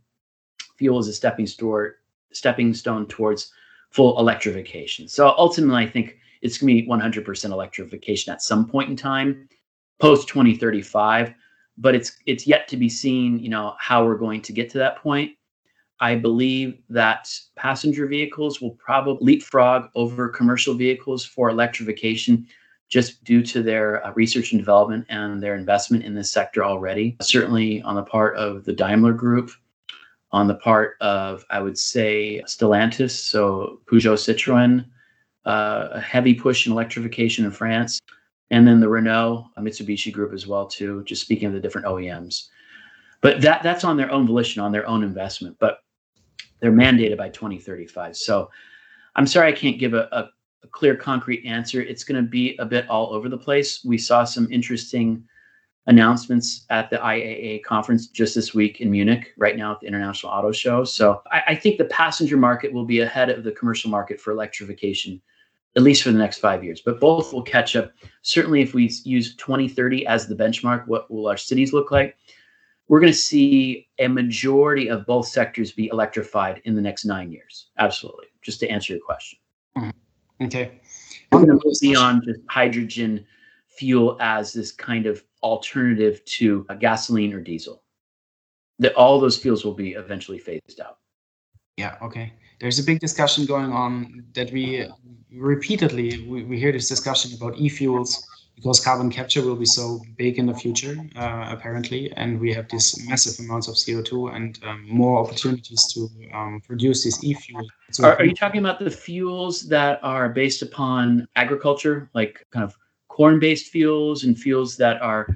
fuel 0.77 0.99
is 0.99 1.07
a 1.07 1.13
stepping 1.13 1.47
store, 1.47 1.97
stepping 2.31 2.73
stone 2.73 3.05
towards 3.07 3.51
full 3.89 4.19
electrification. 4.19 5.07
So 5.07 5.33
ultimately, 5.37 5.83
I 5.83 5.89
think 5.89 6.17
it's 6.41 6.57
going 6.57 6.75
to 6.75 6.81
be 6.81 6.87
100% 6.87 7.51
electrification 7.51 8.33
at 8.33 8.41
some 8.41 8.67
point 8.67 8.89
in 8.89 8.95
time, 8.95 9.47
post 9.99 10.27
2035. 10.27 11.33
But 11.77 11.95
it's 11.95 12.17
it's 12.25 12.45
yet 12.45 12.67
to 12.67 12.77
be 12.77 12.89
seen, 12.89 13.39
you 13.39 13.49
know, 13.49 13.75
how 13.79 14.05
we're 14.05 14.17
going 14.17 14.41
to 14.41 14.53
get 14.53 14.69
to 14.71 14.77
that 14.79 14.97
point. 14.97 15.31
I 16.01 16.15
believe 16.15 16.81
that 16.89 17.31
passenger 17.55 18.07
vehicles 18.07 18.59
will 18.59 18.71
probably 18.71 19.23
leapfrog 19.23 19.89
over 19.93 20.29
commercial 20.29 20.73
vehicles 20.73 21.23
for 21.23 21.49
electrification 21.49 22.47
just 22.89 23.23
due 23.23 23.43
to 23.43 23.61
their 23.61 24.05
uh, 24.05 24.11
research 24.13 24.51
and 24.51 24.59
development 24.59 25.05
and 25.09 25.41
their 25.41 25.55
investment 25.55 26.03
in 26.03 26.15
this 26.15 26.31
sector 26.31 26.65
already. 26.65 27.15
Certainly 27.21 27.83
on 27.83 27.95
the 27.95 28.03
part 28.03 28.35
of 28.35 28.65
the 28.65 28.73
Daimler 28.73 29.13
Group, 29.13 29.51
on 30.31 30.47
the 30.47 30.55
part 30.55 30.97
of, 31.01 31.45
I 31.51 31.61
would 31.61 31.77
say, 31.77 32.41
Stellantis, 32.47 33.11
so 33.11 33.79
Peugeot 33.85 34.17
Citroën, 34.17 34.83
uh, 35.45 35.89
a 35.91 36.01
heavy 36.01 36.33
push 36.33 36.65
in 36.65 36.73
electrification 36.73 37.45
in 37.45 37.51
France, 37.51 38.01
and 38.49 38.67
then 38.67 38.79
the 38.79 38.89
Renault, 38.89 39.47
Mitsubishi 39.59 40.11
Group 40.11 40.33
as 40.33 40.47
well 40.47 40.65
too. 40.65 41.03
Just 41.05 41.21
speaking 41.21 41.47
of 41.47 41.53
the 41.53 41.59
different 41.59 41.87
OEMs, 41.87 42.47
but 43.21 43.39
that 43.41 43.61
that's 43.61 43.83
on 43.83 43.97
their 43.97 44.11
own 44.11 44.25
volition, 44.25 44.61
on 44.61 44.71
their 44.71 44.87
own 44.87 45.03
investment. 45.03 45.55
But 45.59 45.79
they're 46.61 46.71
mandated 46.71 47.17
by 47.17 47.29
2035. 47.29 48.15
So 48.15 48.49
I'm 49.15 49.27
sorry 49.27 49.49
I 49.49 49.55
can't 49.55 49.79
give 49.79 49.93
a, 49.93 50.07
a, 50.11 50.29
a 50.63 50.67
clear, 50.67 50.95
concrete 50.95 51.45
answer. 51.45 51.81
It's 51.81 52.03
going 52.03 52.23
to 52.23 52.29
be 52.29 52.55
a 52.57 52.65
bit 52.65 52.89
all 52.89 53.13
over 53.13 53.27
the 53.27 53.37
place. 53.37 53.83
We 53.83 53.97
saw 53.97 54.23
some 54.23 54.47
interesting 54.51 55.23
announcements 55.87 56.65
at 56.69 56.89
the 56.89 56.97
IAA 56.97 57.63
conference 57.63 58.07
just 58.07 58.35
this 58.35 58.53
week 58.53 58.81
in 58.81 58.91
Munich, 58.91 59.33
right 59.37 59.57
now 59.57 59.73
at 59.73 59.79
the 59.79 59.87
International 59.87 60.31
Auto 60.31 60.51
Show. 60.51 60.83
So 60.83 61.21
I, 61.31 61.41
I 61.47 61.55
think 61.55 61.77
the 61.77 61.85
passenger 61.85 62.37
market 62.37 62.71
will 62.71 62.85
be 62.85 62.99
ahead 62.99 63.29
of 63.29 63.43
the 63.43 63.51
commercial 63.51 63.89
market 63.89 64.21
for 64.21 64.31
electrification, 64.31 65.19
at 65.75 65.81
least 65.81 66.03
for 66.03 66.11
the 66.11 66.19
next 66.19 66.37
five 66.37 66.63
years. 66.63 66.81
But 66.85 66.99
both 66.99 67.33
will 67.33 67.41
catch 67.41 67.75
up. 67.75 67.91
Certainly, 68.21 68.61
if 68.61 68.75
we 68.75 68.91
use 69.03 69.35
2030 69.35 70.05
as 70.05 70.27
the 70.27 70.35
benchmark, 70.35 70.87
what 70.87 71.09
will 71.09 71.27
our 71.27 71.37
cities 71.37 71.73
look 71.73 71.89
like? 71.89 72.15
We're 72.91 72.99
going 72.99 73.13
to 73.13 73.17
see 73.17 73.87
a 73.99 74.07
majority 74.09 74.89
of 74.89 75.05
both 75.05 75.25
sectors 75.25 75.71
be 75.71 75.87
electrified 75.93 76.61
in 76.65 76.75
the 76.75 76.81
next 76.81 77.05
nine 77.05 77.31
years. 77.31 77.69
Absolutely. 77.79 78.25
Just 78.41 78.59
to 78.59 78.67
answer 78.67 78.91
your 78.91 79.01
question. 79.01 79.39
Mm-hmm. 79.77 80.45
Okay. 80.47 80.81
We're 81.31 81.45
going 81.45 81.57
to 81.57 81.65
move 81.65 81.75
beyond 81.79 82.23
just 82.25 82.41
hydrogen 82.49 83.25
fuel 83.69 84.17
as 84.19 84.51
this 84.51 84.73
kind 84.73 85.05
of 85.05 85.23
alternative 85.41 86.23
to 86.25 86.67
gasoline 86.81 87.31
or 87.31 87.39
diesel. 87.39 87.81
That 88.79 88.93
all 88.95 89.21
those 89.21 89.37
fuels 89.37 89.63
will 89.63 89.73
be 89.73 89.91
eventually 89.91 90.37
phased 90.37 90.81
out. 90.83 90.97
Yeah. 91.77 91.95
Okay. 92.01 92.33
There's 92.59 92.77
a 92.77 92.83
big 92.83 92.99
discussion 92.99 93.45
going 93.45 93.71
on 93.71 94.25
that 94.33 94.51
we 94.51 94.85
repeatedly 95.31 96.27
we, 96.27 96.43
we 96.43 96.59
hear 96.59 96.73
this 96.73 96.89
discussion 96.89 97.31
about 97.37 97.57
e-fuels 97.57 98.27
because 98.61 98.79
carbon 98.79 99.09
capture 99.09 99.41
will 99.41 99.55
be 99.55 99.65
so 99.65 99.99
big 100.17 100.37
in 100.37 100.45
the 100.45 100.53
future, 100.53 100.95
uh, 101.15 101.47
apparently, 101.49 102.13
and 102.13 102.39
we 102.39 102.53
have 102.53 102.69
these 102.69 102.95
massive 103.09 103.43
amounts 103.43 103.67
of 103.67 103.73
CO2 103.73 104.35
and 104.35 104.59
um, 104.63 104.85
more 104.87 105.17
opportunities 105.17 105.91
to 105.93 106.07
um, 106.31 106.61
produce 106.63 107.03
this 107.03 107.23
e-fuel. 107.23 107.65
So 107.91 108.03
are, 108.03 108.17
are 108.17 108.23
you 108.23 108.35
talking 108.35 108.59
about 108.59 108.77
the 108.77 108.91
fuels 108.91 109.67
that 109.69 109.99
are 110.03 110.29
based 110.29 110.61
upon 110.61 111.27
agriculture, 111.35 112.07
like 112.13 112.45
kind 112.51 112.63
of 112.63 112.77
corn-based 113.07 113.71
fuels 113.71 114.25
and 114.25 114.37
fuels 114.37 114.77
that 114.77 115.01
are 115.01 115.27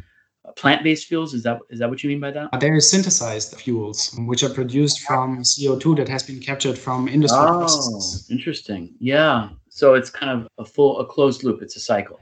plant-based 0.56 1.08
fuels? 1.08 1.34
Is 1.34 1.42
that 1.44 1.60
is 1.72 1.80
that 1.80 1.90
what 1.90 2.04
you 2.04 2.10
mean 2.10 2.20
by 2.20 2.30
that? 2.30 2.50
Uh, 2.54 2.58
there 2.60 2.76
are 2.76 2.80
synthesized 2.80 3.60
fuels, 3.60 4.16
which 4.20 4.44
are 4.44 4.54
produced 4.54 5.02
from 5.02 5.40
CO2 5.42 5.98
that 5.98 6.10
has 6.10 6.22
been 6.22 6.40
captured 6.40 6.78
from 6.78 7.08
industry 7.08 7.40
oh, 7.42 7.58
processes. 7.58 8.28
interesting. 8.30 8.94
Yeah. 9.00 9.50
So 9.70 9.96
it's 9.96 10.12
kind 10.12 10.32
of 10.32 10.48
a 10.60 10.64
full, 10.64 11.00
a 11.00 11.06
closed 11.08 11.44
loop. 11.44 11.64
It's 11.64 11.76
a 11.76 11.80
cycle. 11.80 12.20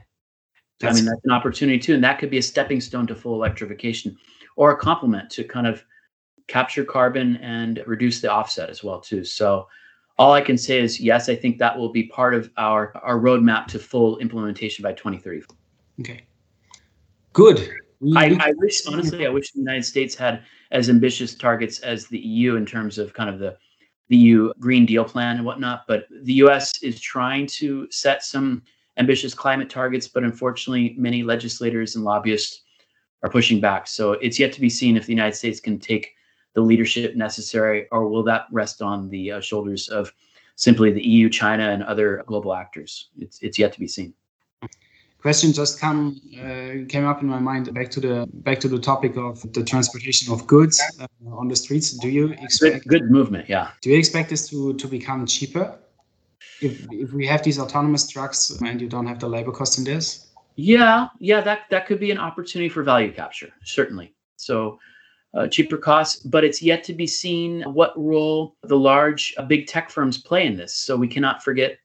That's, 0.84 0.96
I 0.96 1.00
mean, 1.00 1.06
that's 1.06 1.24
an 1.24 1.32
opportunity 1.32 1.78
too. 1.78 1.94
And 1.94 2.04
that 2.04 2.18
could 2.18 2.30
be 2.30 2.38
a 2.38 2.42
stepping 2.42 2.80
stone 2.80 3.06
to 3.08 3.14
full 3.14 3.34
electrification 3.34 4.16
or 4.56 4.70
a 4.72 4.76
complement 4.76 5.30
to 5.30 5.44
kind 5.44 5.66
of 5.66 5.84
capture 6.46 6.84
carbon 6.84 7.36
and 7.38 7.82
reduce 7.86 8.20
the 8.20 8.30
offset 8.30 8.70
as 8.70 8.84
well 8.84 9.00
too. 9.00 9.24
So 9.24 9.66
all 10.18 10.32
I 10.32 10.40
can 10.40 10.56
say 10.56 10.80
is 10.80 11.00
yes, 11.00 11.28
I 11.28 11.34
think 11.34 11.58
that 11.58 11.76
will 11.76 11.90
be 11.90 12.04
part 12.04 12.34
of 12.34 12.50
our 12.56 12.96
our 13.02 13.18
roadmap 13.18 13.66
to 13.68 13.78
full 13.78 14.18
implementation 14.18 14.82
by 14.82 14.92
2030. 14.92 15.42
Okay. 16.00 16.26
Good. 17.32 17.70
I, 18.16 18.36
I 18.38 18.52
wish, 18.56 18.86
honestly, 18.86 19.26
I 19.26 19.30
wish 19.30 19.52
the 19.52 19.60
United 19.60 19.84
States 19.84 20.14
had 20.14 20.42
as 20.70 20.90
ambitious 20.90 21.34
targets 21.34 21.80
as 21.80 22.06
the 22.06 22.18
EU 22.18 22.56
in 22.56 22.66
terms 22.66 22.98
of 22.98 23.12
kind 23.12 23.30
of 23.30 23.38
the 23.38 23.56
the 24.08 24.16
EU 24.16 24.52
Green 24.60 24.84
Deal 24.84 25.04
plan 25.04 25.36
and 25.36 25.46
whatnot. 25.46 25.84
But 25.88 26.06
the 26.10 26.34
US 26.34 26.82
is 26.82 27.00
trying 27.00 27.46
to 27.58 27.90
set 27.90 28.22
some 28.22 28.62
ambitious 28.96 29.34
climate 29.34 29.70
targets, 29.70 30.08
but 30.08 30.24
unfortunately, 30.24 30.94
many 30.98 31.22
legislators 31.22 31.96
and 31.96 32.04
lobbyists 32.04 32.62
are 33.22 33.30
pushing 33.30 33.60
back. 33.60 33.86
So 33.86 34.12
it's 34.12 34.38
yet 34.38 34.52
to 34.52 34.60
be 34.60 34.68
seen 34.68 34.96
if 34.96 35.06
the 35.06 35.12
United 35.12 35.36
States 35.36 35.60
can 35.60 35.78
take 35.78 36.14
the 36.54 36.60
leadership 36.60 37.16
necessary, 37.16 37.88
or 37.90 38.08
will 38.08 38.22
that 38.24 38.46
rest 38.52 38.80
on 38.80 39.08
the 39.08 39.32
uh, 39.32 39.40
shoulders 39.40 39.88
of 39.88 40.12
simply 40.56 40.92
the 40.92 41.02
EU, 41.02 41.28
China, 41.28 41.70
and 41.70 41.82
other 41.82 42.22
global 42.26 42.54
actors? 42.54 43.08
It's 43.18 43.40
it's 43.42 43.58
yet 43.58 43.72
to 43.72 43.80
be 43.80 43.88
seen. 43.88 44.14
Question 45.20 45.52
just 45.54 45.80
come 45.80 46.20
uh, 46.38 46.86
came 46.86 47.06
up 47.06 47.22
in 47.22 47.28
my 47.28 47.40
mind 47.40 47.72
back 47.74 47.90
to 47.92 48.00
the 48.00 48.28
back 48.32 48.60
to 48.60 48.68
the 48.68 48.78
topic 48.78 49.16
of 49.16 49.40
the 49.54 49.64
transportation 49.64 50.32
of 50.32 50.46
goods 50.46 50.80
uh, 51.00 51.06
on 51.32 51.48
the 51.48 51.56
streets. 51.56 51.92
Do 51.92 52.08
you 52.08 52.28
expect 52.32 52.86
good, 52.86 53.00
good 53.00 53.10
movement? 53.10 53.48
Yeah. 53.48 53.70
Do 53.80 53.90
you 53.90 53.98
expect 53.98 54.28
this 54.30 54.48
to 54.50 54.74
to 54.74 54.86
become 54.86 55.26
cheaper 55.26 55.78
if 56.60 56.86
if 56.90 57.12
we 57.12 57.26
have 57.26 57.42
these 57.42 57.58
autonomous 57.58 58.08
trucks 58.08 58.50
and 58.50 58.80
you 58.80 58.88
don't 58.88 59.06
have 59.06 59.20
the 59.20 59.28
labor 59.28 59.52
cost 59.52 59.78
in 59.78 59.84
this? 59.84 60.28
Yeah, 60.56 61.08
yeah, 61.18 61.40
that 61.40 61.62
that 61.70 61.86
could 61.86 62.00
be 62.00 62.10
an 62.10 62.18
opportunity 62.18 62.68
for 62.68 62.82
value 62.82 63.12
capture, 63.12 63.52
certainly. 63.64 64.14
So 64.36 64.78
uh, 65.34 65.48
cheaper 65.48 65.76
costs, 65.76 66.22
but 66.22 66.44
it's 66.44 66.62
yet 66.62 66.84
to 66.84 66.92
be 66.92 67.06
seen 67.06 67.62
what 67.62 67.92
role 67.96 68.56
the 68.62 68.78
large 68.78 69.34
uh, 69.36 69.42
big 69.42 69.66
tech 69.66 69.90
firms 69.90 70.18
play 70.18 70.46
in 70.46 70.56
this. 70.56 70.74
So 70.74 70.96
we 70.96 71.08
cannot 71.08 71.42
forget 71.42 71.78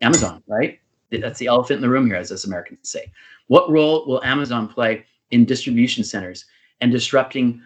Amazon, 0.00 0.42
right? 0.46 0.78
That's 1.10 1.38
the 1.38 1.46
elephant 1.46 1.78
in 1.78 1.82
the 1.82 1.88
room 1.88 2.06
here, 2.06 2.16
as 2.16 2.32
us 2.32 2.44
Americans 2.44 2.88
say. 2.88 3.12
What 3.48 3.70
role 3.70 4.06
will 4.06 4.22
Amazon 4.24 4.68
play 4.68 5.04
in 5.30 5.44
distribution 5.44 6.04
centers 6.04 6.44
and 6.80 6.90
disrupting 6.90 7.60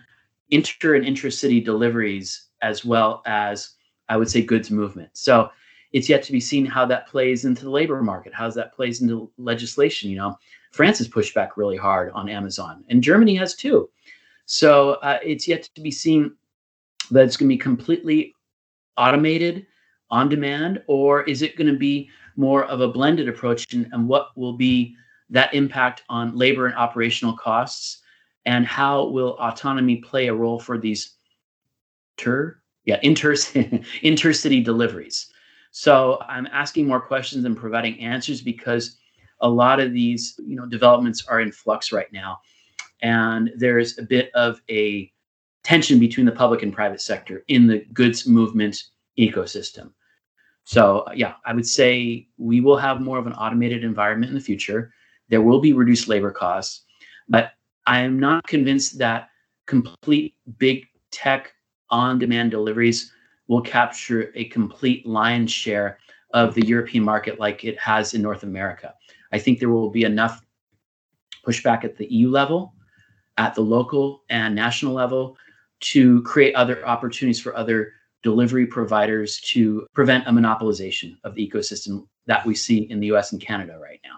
inter 0.51 0.95
and 0.95 1.05
intra-city 1.05 1.61
deliveries 1.61 2.49
as 2.63 2.85
well 2.85 3.23
as, 3.27 3.75
I 4.09 4.17
would 4.17 4.31
say, 4.31 4.43
goods 4.43 4.71
movement? 4.71 5.11
So 5.13 5.51
it's 5.93 6.09
yet 6.09 6.23
to 6.25 6.33
be 6.33 6.41
seen 6.41 6.67
how 6.67 6.85
that 6.87 7.07
plays 7.09 7.45
into 7.45 7.65
the 7.65 7.71
labor 7.71 8.03
market, 8.03 8.35
how 8.35 8.51
that 8.51 8.75
plays 8.75 9.03
into 9.03 9.31
legislation. 9.39 10.11
You 10.11 10.17
know, 10.17 10.39
France 10.73 10.99
has 10.99 11.09
pushed 11.09 11.35
back 11.35 11.57
really 11.57 11.77
hard 11.77 12.11
on 12.13 12.29
Amazon, 12.29 12.85
and 12.89 13.03
Germany 13.03 13.35
has 13.37 13.55
too. 13.55 13.89
So 14.47 14.93
uh, 15.03 15.19
it's 15.25 15.49
yet 15.49 15.69
to 15.75 15.81
be 15.81 15.91
seen 15.91 16.33
that 17.11 17.25
it's 17.25 17.37
going 17.37 17.49
to 17.49 17.55
be 17.55 17.59
completely 17.59 18.35
automated 18.97 19.67
on 20.11 20.29
demand, 20.29 20.83
or 20.87 21.23
is 21.25 21.43
it 21.43 21.57
going 21.57 21.73
to 21.73 21.79
be 21.79 22.09
more 22.37 22.65
of 22.65 22.81
a 22.81 22.89
blended 22.89 23.29
approach? 23.29 23.73
And, 23.73 23.89
and 23.93 24.09
what 24.09 24.29
will 24.37 24.53
be 24.53 24.95
that 25.31 25.53
impact 25.53 26.03
on 26.09 26.37
labor 26.37 26.67
and 26.67 26.77
operational 26.77 27.37
costs? 27.37 28.03
And 28.45 28.65
how 28.65 29.07
will 29.07 29.37
autonomy 29.41 29.97
play 29.97 30.29
a 30.29 30.35
role 30.35 30.61
for 30.61 30.79
these 30.79 31.15
ter, 32.17 32.61
yeah, 32.85 33.01
inter 33.03 33.33
intercity 34.03 34.65
deliveries? 34.65 35.33
So 35.79 36.19
I'm 36.27 36.47
asking 36.47 36.87
more 36.89 37.03
questions 37.03 37.45
and 37.45 37.55
providing 37.55 38.01
answers 38.01 38.41
because 38.41 38.97
a 39.43 39.49
lot 39.49 39.79
of 39.79 39.93
these, 39.93 40.41
you 40.43 40.57
know, 40.57 40.65
developments 40.65 41.27
are 41.27 41.43
in 41.43 41.53
flux 41.53 41.93
right 41.93 42.11
now 42.15 42.41
and 43.03 43.51
there's 43.59 43.99
a 43.99 44.03
bit 44.03 44.31
of 44.35 44.63
a 44.71 45.13
tension 45.65 45.99
between 45.99 46.25
the 46.25 46.33
public 46.33 46.63
and 46.63 46.73
private 46.73 47.03
sector 47.03 47.45
in 47.49 47.67
the 47.67 47.85
goods 47.93 48.27
movement 48.27 48.85
ecosystem. 49.19 49.91
So, 50.65 51.05
yeah, 51.15 51.35
I 51.45 51.53
would 51.53 51.67
say 51.67 52.27
we 52.39 52.63
will 52.63 52.79
have 52.79 53.03
more 53.03 53.19
of 53.19 53.27
an 53.27 53.35
automated 53.35 53.85
environment 53.85 54.31
in 54.31 54.35
the 54.35 54.41
future. 54.41 54.95
There 55.29 55.43
will 55.43 55.61
be 55.61 55.75
reduced 55.75 56.09
labor 56.09 56.31
costs, 56.31 56.87
but 57.29 57.51
I 57.87 58.01
am 58.01 58.19
not 58.19 58.47
convinced 58.47 58.97
that 58.97 59.29
complete 59.67 60.37
big 60.57 60.87
tech 61.11 61.53
on 61.91 62.19
demand 62.19 62.51
deliveries 62.51 63.13
will 63.49 63.61
capture 63.61 64.33
a 64.35 64.45
complete 64.47 65.07
lion's 65.07 65.53
share 65.53 65.99
of 66.33 66.55
the 66.55 66.67
European 66.67 67.05
market 67.05 67.39
like 67.39 67.65
it 67.65 67.79
has 67.79 68.15
in 68.15 68.23
North 68.23 68.43
America. 68.43 68.95
I 69.33 69.39
think 69.39 69.59
there 69.59 69.71
will 69.71 69.91
be 69.91 70.05
enough 70.05 70.43
pushback 71.47 71.85
at 71.85 71.97
the 71.97 72.13
EU 72.13 72.31
level 72.31 72.75
at 73.39 73.55
the 73.55 73.61
local 73.61 74.23
and 74.31 74.55
national 74.55 74.93
level 74.93 75.37
to 75.79 76.23
create 76.23 76.55
other 76.55 76.87
opportunities 76.87 77.41
for 77.41 77.55
other 77.57 77.93
delivery 78.23 78.67
providers 78.67 79.41
to 79.41 79.87
prevent 79.93 80.27
a 80.27 80.31
monopolization 80.31 81.17
of 81.25 81.35
the 81.35 81.49
ecosystem 81.49 82.07
that 82.27 82.45
we 82.45 82.55
see 82.55 82.91
in 82.91 82.99
the 82.99 83.07
US 83.09 83.33
and 83.33 83.41
Canada 83.41 83.79
right 83.79 84.01
now. 84.05 84.17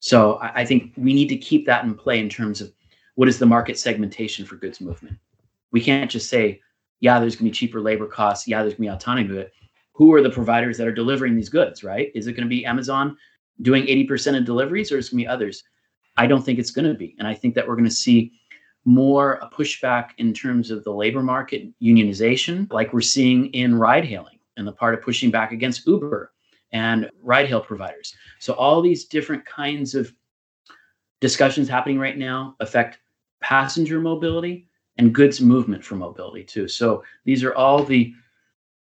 So 0.00 0.38
I, 0.40 0.64
think 0.64 0.92
we 0.96 1.12
need 1.12 1.28
to 1.28 1.36
keep 1.36 1.66
that 1.66 1.84
in 1.84 1.94
play 1.94 2.18
in 2.18 2.28
terms 2.28 2.60
of 2.60 2.72
what 3.14 3.28
is 3.28 3.38
the 3.38 3.46
market 3.46 3.78
segmentation 3.78 4.44
for 4.44 4.56
goods 4.56 4.80
movement. 4.80 5.16
We 5.70 5.80
can't 5.80 6.10
just 6.10 6.28
say, 6.28 6.60
yeah, 7.02 7.18
there's 7.18 7.34
going 7.34 7.46
to 7.46 7.50
be 7.50 7.54
cheaper 7.54 7.80
labor 7.80 8.06
costs. 8.06 8.46
Yeah, 8.46 8.62
there's 8.62 8.74
going 8.74 8.88
to 8.88 8.92
be 8.92 8.96
autonomy 8.96 9.28
to 9.28 9.40
it. 9.40 9.52
Who 9.92 10.14
are 10.14 10.22
the 10.22 10.30
providers 10.30 10.78
that 10.78 10.86
are 10.86 10.94
delivering 10.94 11.34
these 11.34 11.48
goods, 11.48 11.82
right? 11.82 12.12
Is 12.14 12.28
it 12.28 12.32
going 12.32 12.44
to 12.44 12.48
be 12.48 12.64
Amazon 12.64 13.16
doing 13.60 13.84
80% 13.84 14.38
of 14.38 14.44
deliveries 14.44 14.92
or 14.92 14.98
is 14.98 15.08
it 15.08 15.10
going 15.10 15.24
to 15.24 15.24
be 15.24 15.28
others? 15.28 15.64
I 16.16 16.28
don't 16.28 16.42
think 16.42 16.60
it's 16.60 16.70
going 16.70 16.86
to 16.86 16.94
be. 16.94 17.16
And 17.18 17.26
I 17.26 17.34
think 17.34 17.54
that 17.56 17.66
we're 17.66 17.74
going 17.74 17.88
to 17.88 17.94
see 17.94 18.32
more 18.84 19.40
pushback 19.52 20.10
in 20.18 20.32
terms 20.32 20.70
of 20.70 20.84
the 20.84 20.92
labor 20.92 21.22
market 21.22 21.68
unionization, 21.80 22.72
like 22.72 22.92
we're 22.92 23.00
seeing 23.00 23.46
in 23.46 23.74
ride 23.74 24.04
hailing 24.04 24.38
and 24.56 24.66
the 24.66 24.72
part 24.72 24.94
of 24.94 25.02
pushing 25.02 25.30
back 25.30 25.50
against 25.50 25.86
Uber 25.88 26.32
and 26.70 27.10
ride 27.20 27.48
hail 27.48 27.60
providers. 27.60 28.14
So, 28.38 28.54
all 28.54 28.80
these 28.80 29.04
different 29.04 29.44
kinds 29.44 29.94
of 29.94 30.12
discussions 31.20 31.68
happening 31.68 31.98
right 31.98 32.16
now 32.16 32.56
affect 32.60 32.98
passenger 33.40 34.00
mobility 34.00 34.68
and 34.98 35.14
goods 35.14 35.40
movement 35.40 35.84
for 35.84 35.96
mobility 35.96 36.44
too. 36.44 36.68
So, 36.68 37.02
these 37.24 37.42
are 37.44 37.54
all 37.54 37.82
the 37.82 38.14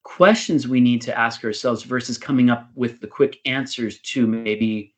questions 0.03 0.67
we 0.67 0.81
need 0.81 1.01
to 1.03 1.17
ask 1.17 1.43
ourselves 1.43 1.83
versus 1.83 2.17
coming 2.17 2.49
up 2.49 2.69
with 2.75 2.99
the 2.99 3.07
quick 3.07 3.37
answers 3.45 3.99
to 3.99 4.25
maybe 4.25 4.95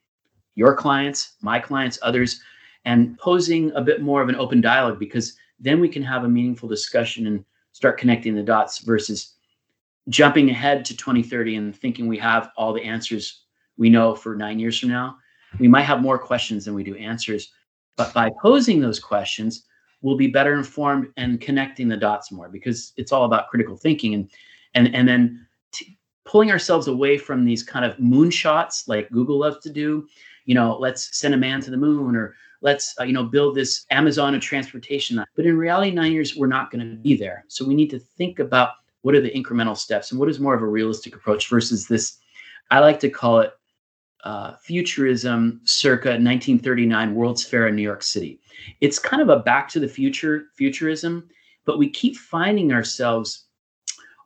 your 0.55 0.75
clients, 0.75 1.33
my 1.41 1.59
clients, 1.59 1.99
others 2.01 2.41
and 2.85 3.17
posing 3.17 3.71
a 3.73 3.81
bit 3.81 4.01
more 4.01 4.21
of 4.21 4.29
an 4.29 4.35
open 4.35 4.61
dialogue 4.61 4.99
because 4.99 5.35
then 5.59 5.79
we 5.79 5.89
can 5.89 6.03
have 6.03 6.23
a 6.23 6.29
meaningful 6.29 6.67
discussion 6.67 7.27
and 7.27 7.45
start 7.71 7.97
connecting 7.97 8.35
the 8.35 8.43
dots 8.43 8.79
versus 8.79 9.35
jumping 10.09 10.49
ahead 10.49 10.83
to 10.83 10.97
2030 10.97 11.55
and 11.55 11.75
thinking 11.75 12.07
we 12.07 12.17
have 12.17 12.51
all 12.57 12.73
the 12.73 12.83
answers 12.83 13.43
we 13.77 13.89
know 13.89 14.15
for 14.15 14.35
nine 14.35 14.59
years 14.59 14.79
from 14.79 14.89
now. 14.89 15.17
We 15.59 15.67
might 15.67 15.83
have 15.83 16.01
more 16.01 16.17
questions 16.17 16.65
than 16.65 16.73
we 16.73 16.83
do 16.83 16.95
answers. 16.95 17.51
But 17.97 18.13
by 18.13 18.31
posing 18.41 18.79
those 18.79 18.99
questions, 18.99 19.65
we'll 20.01 20.17
be 20.17 20.27
better 20.27 20.55
informed 20.57 21.07
and 21.17 21.39
connecting 21.41 21.87
the 21.87 21.97
dots 21.97 22.31
more 22.31 22.49
because 22.49 22.93
it's 22.97 23.11
all 23.11 23.25
about 23.25 23.49
critical 23.49 23.77
thinking 23.77 24.13
and 24.13 24.31
and 24.73 24.93
and 24.95 25.07
then 25.07 25.45
t- 25.71 25.97
pulling 26.25 26.51
ourselves 26.51 26.87
away 26.87 27.17
from 27.17 27.45
these 27.45 27.63
kind 27.63 27.85
of 27.85 27.97
moonshots 27.97 28.87
like 28.87 29.09
Google 29.11 29.39
loves 29.39 29.59
to 29.59 29.69
do. 29.69 30.07
You 30.45 30.55
know, 30.55 30.77
let's 30.79 31.17
send 31.17 31.33
a 31.33 31.37
man 31.37 31.61
to 31.61 31.71
the 31.71 31.77
moon 31.77 32.15
or 32.15 32.35
let's 32.61 32.95
uh, 32.99 33.03
you 33.03 33.13
know 33.13 33.23
build 33.23 33.55
this 33.55 33.85
amazon 33.91 34.35
of 34.35 34.41
transportation 34.41 35.23
but 35.35 35.45
in 35.45 35.57
reality 35.57 35.91
nine 35.91 36.11
years 36.11 36.35
we're 36.35 36.47
not 36.47 36.71
going 36.71 36.87
to 36.87 36.95
be 36.97 37.15
there 37.15 37.43
so 37.47 37.65
we 37.65 37.75
need 37.75 37.89
to 37.89 37.99
think 37.99 38.39
about 38.39 38.69
what 39.01 39.15
are 39.15 39.21
the 39.21 39.31
incremental 39.31 39.75
steps 39.75 40.11
and 40.11 40.19
what 40.19 40.29
is 40.29 40.39
more 40.39 40.53
of 40.53 40.61
a 40.61 40.67
realistic 40.67 41.15
approach 41.15 41.49
versus 41.49 41.87
this 41.87 42.17
i 42.69 42.79
like 42.79 42.99
to 42.99 43.09
call 43.09 43.39
it 43.39 43.53
uh, 44.23 44.55
futurism 44.57 45.61
circa 45.63 46.09
1939 46.09 47.15
world's 47.15 47.43
fair 47.43 47.67
in 47.67 47.75
new 47.75 47.81
york 47.81 48.03
city 48.03 48.39
it's 48.81 48.99
kind 48.99 49.21
of 49.21 49.29
a 49.29 49.39
back 49.39 49.67
to 49.67 49.79
the 49.79 49.87
future 49.87 50.45
futurism 50.55 51.27
but 51.65 51.77
we 51.77 51.89
keep 51.89 52.15
finding 52.15 52.71
ourselves 52.71 53.45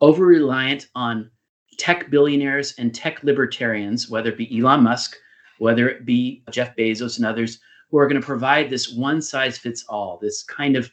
over 0.01 0.25
reliant 0.25 0.88
on 0.95 1.29
tech 1.77 2.10
billionaires 2.10 2.73
and 2.77 2.93
tech 2.93 3.23
libertarians 3.23 4.10
whether 4.10 4.29
it 4.29 4.38
be 4.38 4.60
elon 4.60 4.84
musk 4.84 5.15
whether 5.60 5.88
it 5.88 6.05
be 6.05 6.43
jeff 6.51 6.75
bezos 6.75 7.17
and 7.17 7.25
others 7.25 7.60
who 7.89 7.97
are 7.97 8.08
going 8.08 8.19
to 8.19 8.25
provide 8.25 8.69
this 8.69 8.91
one 8.91 9.21
size 9.21 9.58
fits 9.58 9.86
all, 9.88 10.19
this 10.21 10.43
kind 10.43 10.75
of 10.75 10.91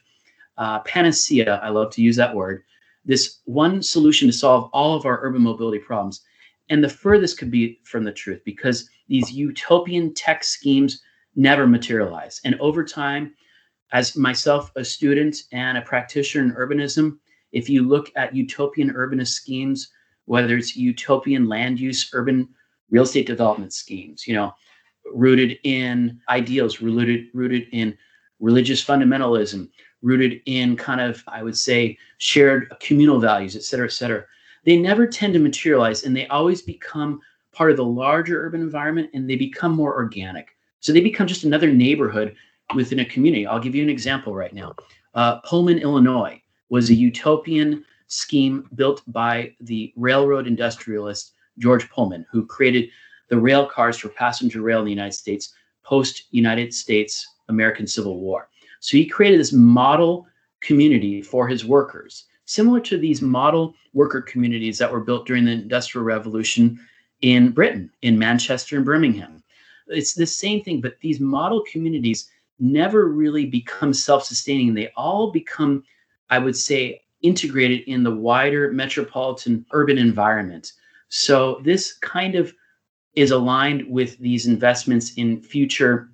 uh, 0.57 0.79
panacea, 0.81 1.59
I 1.63 1.69
love 1.69 1.91
to 1.95 2.01
use 2.01 2.15
that 2.15 2.33
word, 2.33 2.63
this 3.03 3.39
one 3.45 3.81
solution 3.81 4.27
to 4.29 4.33
solve 4.33 4.69
all 4.71 4.95
of 4.95 5.05
our 5.05 5.19
urban 5.21 5.41
mobility 5.41 5.79
problems. 5.79 6.21
And 6.69 6.81
the 6.81 6.89
furthest 6.89 7.37
could 7.37 7.51
be 7.51 7.81
from 7.83 8.03
the 8.03 8.11
truth 8.11 8.41
because 8.45 8.89
these 9.07 9.31
utopian 9.31 10.13
tech 10.13 10.43
schemes 10.43 11.01
never 11.35 11.67
materialize. 11.67 12.39
And 12.45 12.55
over 12.59 12.83
time, 12.83 13.33
as 13.91 14.15
myself, 14.15 14.71
a 14.75 14.83
student 14.83 15.43
and 15.51 15.77
a 15.77 15.81
practitioner 15.81 16.43
in 16.43 16.55
urbanism, 16.55 17.17
if 17.51 17.69
you 17.69 17.87
look 17.87 18.11
at 18.15 18.35
utopian 18.35 18.91
urbanist 18.93 19.29
schemes, 19.29 19.91
whether 20.25 20.57
it's 20.57 20.75
utopian 20.75 21.47
land 21.47 21.79
use, 21.79 22.09
urban 22.13 22.47
real 22.89 23.03
estate 23.03 23.27
development 23.27 23.73
schemes, 23.73 24.27
you 24.27 24.33
know, 24.33 24.53
rooted 25.13 25.57
in 25.63 26.19
ideals, 26.29 26.81
rooted 26.81 27.25
rooted 27.33 27.67
in 27.71 27.95
religious 28.39 28.83
fundamentalism, 28.83 29.69
rooted 30.01 30.41
in 30.45 30.75
kind 30.75 31.01
of 31.01 31.23
I 31.27 31.43
would 31.43 31.57
say 31.57 31.97
shared 32.17 32.73
communal 32.79 33.19
values, 33.19 33.55
et 33.55 33.63
cetera, 33.63 33.85
et 33.85 33.91
cetera. 33.93 34.25
They 34.65 34.77
never 34.77 35.05
tend 35.05 35.33
to 35.33 35.39
materialize, 35.39 36.03
and 36.03 36.15
they 36.15 36.27
always 36.27 36.61
become 36.61 37.19
part 37.53 37.71
of 37.71 37.77
the 37.77 37.85
larger 37.85 38.45
urban 38.45 38.61
environment, 38.61 39.09
and 39.13 39.29
they 39.29 39.35
become 39.35 39.73
more 39.73 39.93
organic. 39.95 40.49
So 40.79 40.91
they 40.91 41.01
become 41.01 41.27
just 41.27 41.45
another 41.45 41.71
neighborhood 41.71 42.35
within 42.75 42.99
a 42.99 43.05
community. 43.05 43.47
I'll 43.47 43.59
give 43.59 43.75
you 43.75 43.83
an 43.83 43.89
example 43.89 44.35
right 44.35 44.53
now. 44.53 44.75
Uh, 45.13 45.39
Pullman, 45.41 45.77
Illinois 45.79 46.41
was 46.69 46.89
a 46.89 46.93
utopian 46.93 47.85
scheme 48.07 48.67
built 48.75 49.01
by 49.07 49.53
the 49.61 49.93
railroad 49.95 50.47
industrialist 50.47 51.33
George 51.57 51.89
Pullman, 51.89 52.25
who 52.31 52.45
created 52.45 52.89
the 53.29 53.39
rail 53.39 53.65
cars 53.65 53.97
for 53.97 54.09
passenger 54.09 54.61
rail 54.61 54.79
in 54.79 54.85
the 54.85 54.91
United 54.91 55.13
States 55.13 55.53
post 55.83 56.23
United 56.31 56.73
States 56.73 57.27
American 57.49 57.85
Civil 57.85 58.19
War. 58.19 58.49
So 58.79 58.97
he 58.97 59.05
created 59.05 59.39
this 59.39 59.53
model 59.53 60.27
community 60.61 61.21
for 61.21 61.47
his 61.47 61.65
workers, 61.65 62.25
similar 62.45 62.79
to 62.81 62.97
these 62.97 63.21
model 63.21 63.75
worker 63.93 64.21
communities 64.21 64.77
that 64.77 64.91
were 64.91 65.01
built 65.01 65.25
during 65.25 65.45
the 65.45 65.51
Industrial 65.51 66.03
Revolution 66.03 66.79
in 67.23 67.49
Britain, 67.49 67.89
in 68.01 68.19
Manchester 68.19 68.75
and 68.75 68.85
Birmingham. 68.85 69.41
It's 69.87 70.13
the 70.13 70.27
same 70.27 70.61
thing, 70.61 70.81
but 70.81 70.99
these 70.99 71.19
model 71.19 71.63
communities 71.71 72.29
never 72.59 73.07
really 73.07 73.45
become 73.45 73.93
self 73.93 74.25
sustaining. 74.25 74.73
They 74.73 74.91
all 74.95 75.31
become, 75.31 75.83
I 76.29 76.37
would 76.37 76.55
say, 76.55 77.01
integrated 77.21 77.81
in 77.87 78.03
the 78.03 78.13
wider 78.13 78.71
metropolitan 78.71 79.65
urban 79.71 79.97
environment. 79.97 80.73
So 81.07 81.61
this 81.63 81.93
kind 81.93 82.35
of 82.35 82.53
is 83.15 83.31
aligned 83.31 83.89
with 83.89 84.17
these 84.17 84.45
investments 84.45 85.13
in 85.15 85.41
future 85.41 86.09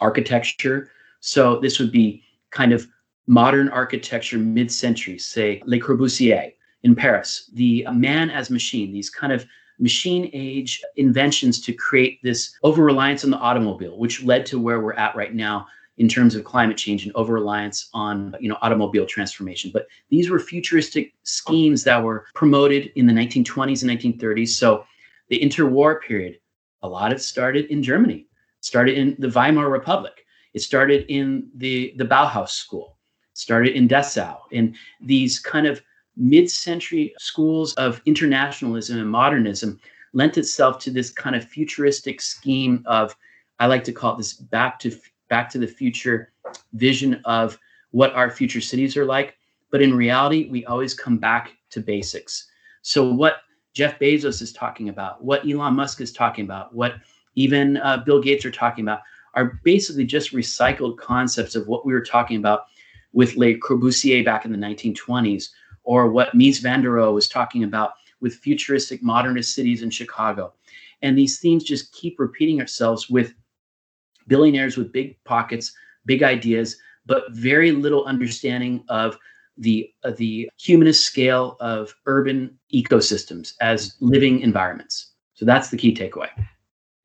architecture. 0.00 0.90
So 1.20 1.60
this 1.60 1.78
would 1.78 1.92
be 1.92 2.22
kind 2.50 2.72
of 2.72 2.86
modern 3.26 3.68
architecture 3.68 4.38
mid-century, 4.38 5.18
say 5.18 5.62
Le 5.66 5.78
Corbusier 5.78 6.52
in 6.84 6.94
Paris, 6.94 7.50
the 7.52 7.86
man 7.92 8.30
as 8.30 8.50
machine, 8.50 8.92
these 8.92 9.10
kind 9.10 9.32
of 9.32 9.44
machine 9.82 10.30
age 10.32 10.80
inventions 10.96 11.60
to 11.60 11.72
create 11.72 12.22
this 12.22 12.56
over 12.62 12.82
reliance 12.84 13.24
on 13.24 13.30
the 13.30 13.36
automobile, 13.38 13.98
which 13.98 14.22
led 14.22 14.46
to 14.46 14.58
where 14.58 14.80
we're 14.80 14.94
at 14.94 15.14
right 15.16 15.34
now 15.34 15.66
in 15.98 16.08
terms 16.08 16.34
of 16.34 16.44
climate 16.44 16.76
change 16.76 17.04
and 17.04 17.14
over 17.14 17.34
reliance 17.34 17.90
on 17.92 18.34
you 18.40 18.48
know 18.48 18.56
automobile 18.62 19.04
transformation. 19.04 19.70
But 19.74 19.88
these 20.08 20.30
were 20.30 20.38
futuristic 20.38 21.12
schemes 21.24 21.84
that 21.84 22.02
were 22.02 22.26
promoted 22.34 22.92
in 22.94 23.06
the 23.06 23.12
1920s 23.12 23.82
and 23.82 23.90
1930s. 23.90 24.50
So 24.50 24.84
the 25.28 25.40
interwar 25.40 26.00
period, 26.00 26.38
a 26.82 26.88
lot 26.88 27.12
of 27.12 27.18
it 27.18 27.22
started 27.22 27.66
in 27.66 27.82
Germany, 27.82 28.26
started 28.60 28.96
in 28.96 29.16
the 29.18 29.28
Weimar 29.28 29.68
Republic. 29.68 30.24
It 30.54 30.60
started 30.60 31.06
in 31.08 31.48
the, 31.56 31.94
the 31.96 32.04
Bauhaus 32.04 32.50
school, 32.50 32.98
started 33.32 33.74
in 33.74 33.88
Dessau, 33.88 34.36
in 34.50 34.76
these 35.00 35.38
kind 35.38 35.66
of 35.66 35.82
mid-century 36.16 37.14
schools 37.18 37.74
of 37.74 38.00
internationalism 38.06 38.98
and 38.98 39.08
modernism 39.08 39.80
lent 40.12 40.36
itself 40.36 40.78
to 40.78 40.90
this 40.90 41.10
kind 41.10 41.34
of 41.34 41.44
futuristic 41.44 42.20
scheme 42.20 42.82
of 42.86 43.16
I 43.58 43.66
like 43.66 43.84
to 43.84 43.92
call 43.92 44.14
it 44.14 44.18
this 44.18 44.34
back 44.34 44.78
to 44.80 44.92
back 45.28 45.48
to 45.50 45.58
the 45.58 45.66
future 45.66 46.32
vision 46.74 47.20
of 47.24 47.58
what 47.92 48.12
our 48.14 48.30
future 48.30 48.60
cities 48.60 48.96
are 48.96 49.04
like. 49.04 49.36
But 49.70 49.80
in 49.80 49.94
reality, 49.94 50.48
we 50.50 50.64
always 50.66 50.94
come 50.94 51.16
back 51.16 51.56
to 51.70 51.80
basics. 51.80 52.50
So 52.82 53.10
what 53.10 53.36
Jeff 53.72 53.98
Bezos 53.98 54.42
is 54.42 54.52
talking 54.52 54.88
about, 54.90 55.24
what 55.24 55.48
Elon 55.48 55.74
Musk 55.74 56.00
is 56.00 56.12
talking 56.12 56.44
about, 56.44 56.74
what 56.74 56.96
even 57.34 57.78
uh, 57.78 57.98
Bill 57.98 58.20
Gates 58.20 58.44
are 58.44 58.50
talking 58.50 58.84
about, 58.84 59.00
are 59.34 59.58
basically 59.64 60.04
just 60.04 60.34
recycled 60.34 60.98
concepts 60.98 61.54
of 61.54 61.66
what 61.66 61.86
we 61.86 61.92
were 61.92 62.04
talking 62.04 62.36
about 62.36 62.64
with 63.14 63.36
Le 63.36 63.54
Corbusier 63.54 64.24
back 64.24 64.44
in 64.44 64.52
the 64.52 64.58
1920s, 64.58 65.50
or 65.84 66.10
what 66.10 66.34
Mies 66.34 66.60
van 66.60 66.82
der 66.82 66.90
Rohe 66.90 67.12
was 67.12 67.28
talking 67.28 67.64
about 67.64 67.92
with 68.20 68.34
futuristic 68.34 69.02
modernist 69.02 69.54
cities 69.54 69.82
in 69.82 69.90
Chicago. 69.90 70.52
And 71.02 71.18
these 71.18 71.40
themes 71.40 71.64
just 71.64 71.92
keep 71.92 72.18
repeating 72.18 72.60
ourselves 72.60 73.10
with 73.10 73.34
billionaires 74.28 74.76
with 74.76 74.92
big 74.92 75.22
pockets, 75.24 75.74
big 76.06 76.22
ideas, 76.22 76.76
but 77.06 77.24
very 77.32 77.72
little 77.72 78.04
understanding 78.04 78.84
of 78.88 79.18
the 79.58 79.90
uh, 80.04 80.12
the 80.16 80.48
humanist 80.58 81.04
scale 81.04 81.56
of 81.60 81.94
urban 82.06 82.58
ecosystems 82.72 83.54
as 83.60 83.96
living 84.00 84.40
environments. 84.40 85.12
So 85.34 85.44
that's 85.44 85.68
the 85.68 85.76
key 85.76 85.94
takeaway. 85.94 86.28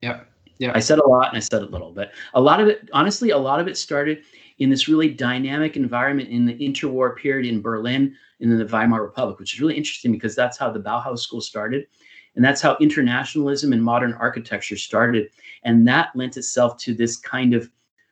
Yeah. 0.01 0.21
Yeah. 0.59 0.71
I 0.73 0.79
said 0.79 0.99
a 0.99 1.07
lot 1.07 1.29
and 1.29 1.37
I 1.37 1.39
said 1.39 1.61
a 1.61 1.65
little, 1.65 1.91
but 1.91 2.11
a 2.33 2.41
lot 2.41 2.59
of 2.59 2.67
it, 2.67 2.89
honestly, 2.93 3.29
a 3.29 3.37
lot 3.37 3.59
of 3.59 3.67
it 3.67 3.77
started 3.77 4.23
in 4.59 4.69
this 4.69 4.87
really 4.87 5.09
dynamic 5.09 5.75
environment 5.75 6.29
in 6.29 6.45
the 6.45 6.55
interwar 6.55 7.15
period 7.15 7.45
in 7.45 7.61
Berlin 7.61 8.15
and 8.39 8.51
in 8.51 8.57
the 8.57 8.65
Weimar 8.65 9.01
Republic, 9.01 9.39
which 9.39 9.53
is 9.53 9.61
really 9.61 9.77
interesting 9.77 10.11
because 10.11 10.35
that's 10.35 10.57
how 10.57 10.71
the 10.71 10.79
Bauhaus 10.79 11.19
school 11.19 11.41
started. 11.41 11.87
And 12.35 12.45
that's 12.45 12.61
how 12.61 12.77
internationalism 12.79 13.73
and 13.73 13.83
modern 13.83 14.13
architecture 14.13 14.77
started. 14.77 15.29
And 15.63 15.87
that 15.87 16.09
lent 16.15 16.37
itself 16.37 16.77
to 16.79 16.93
this 16.93 17.17
kind 17.17 17.53
of 17.53 17.69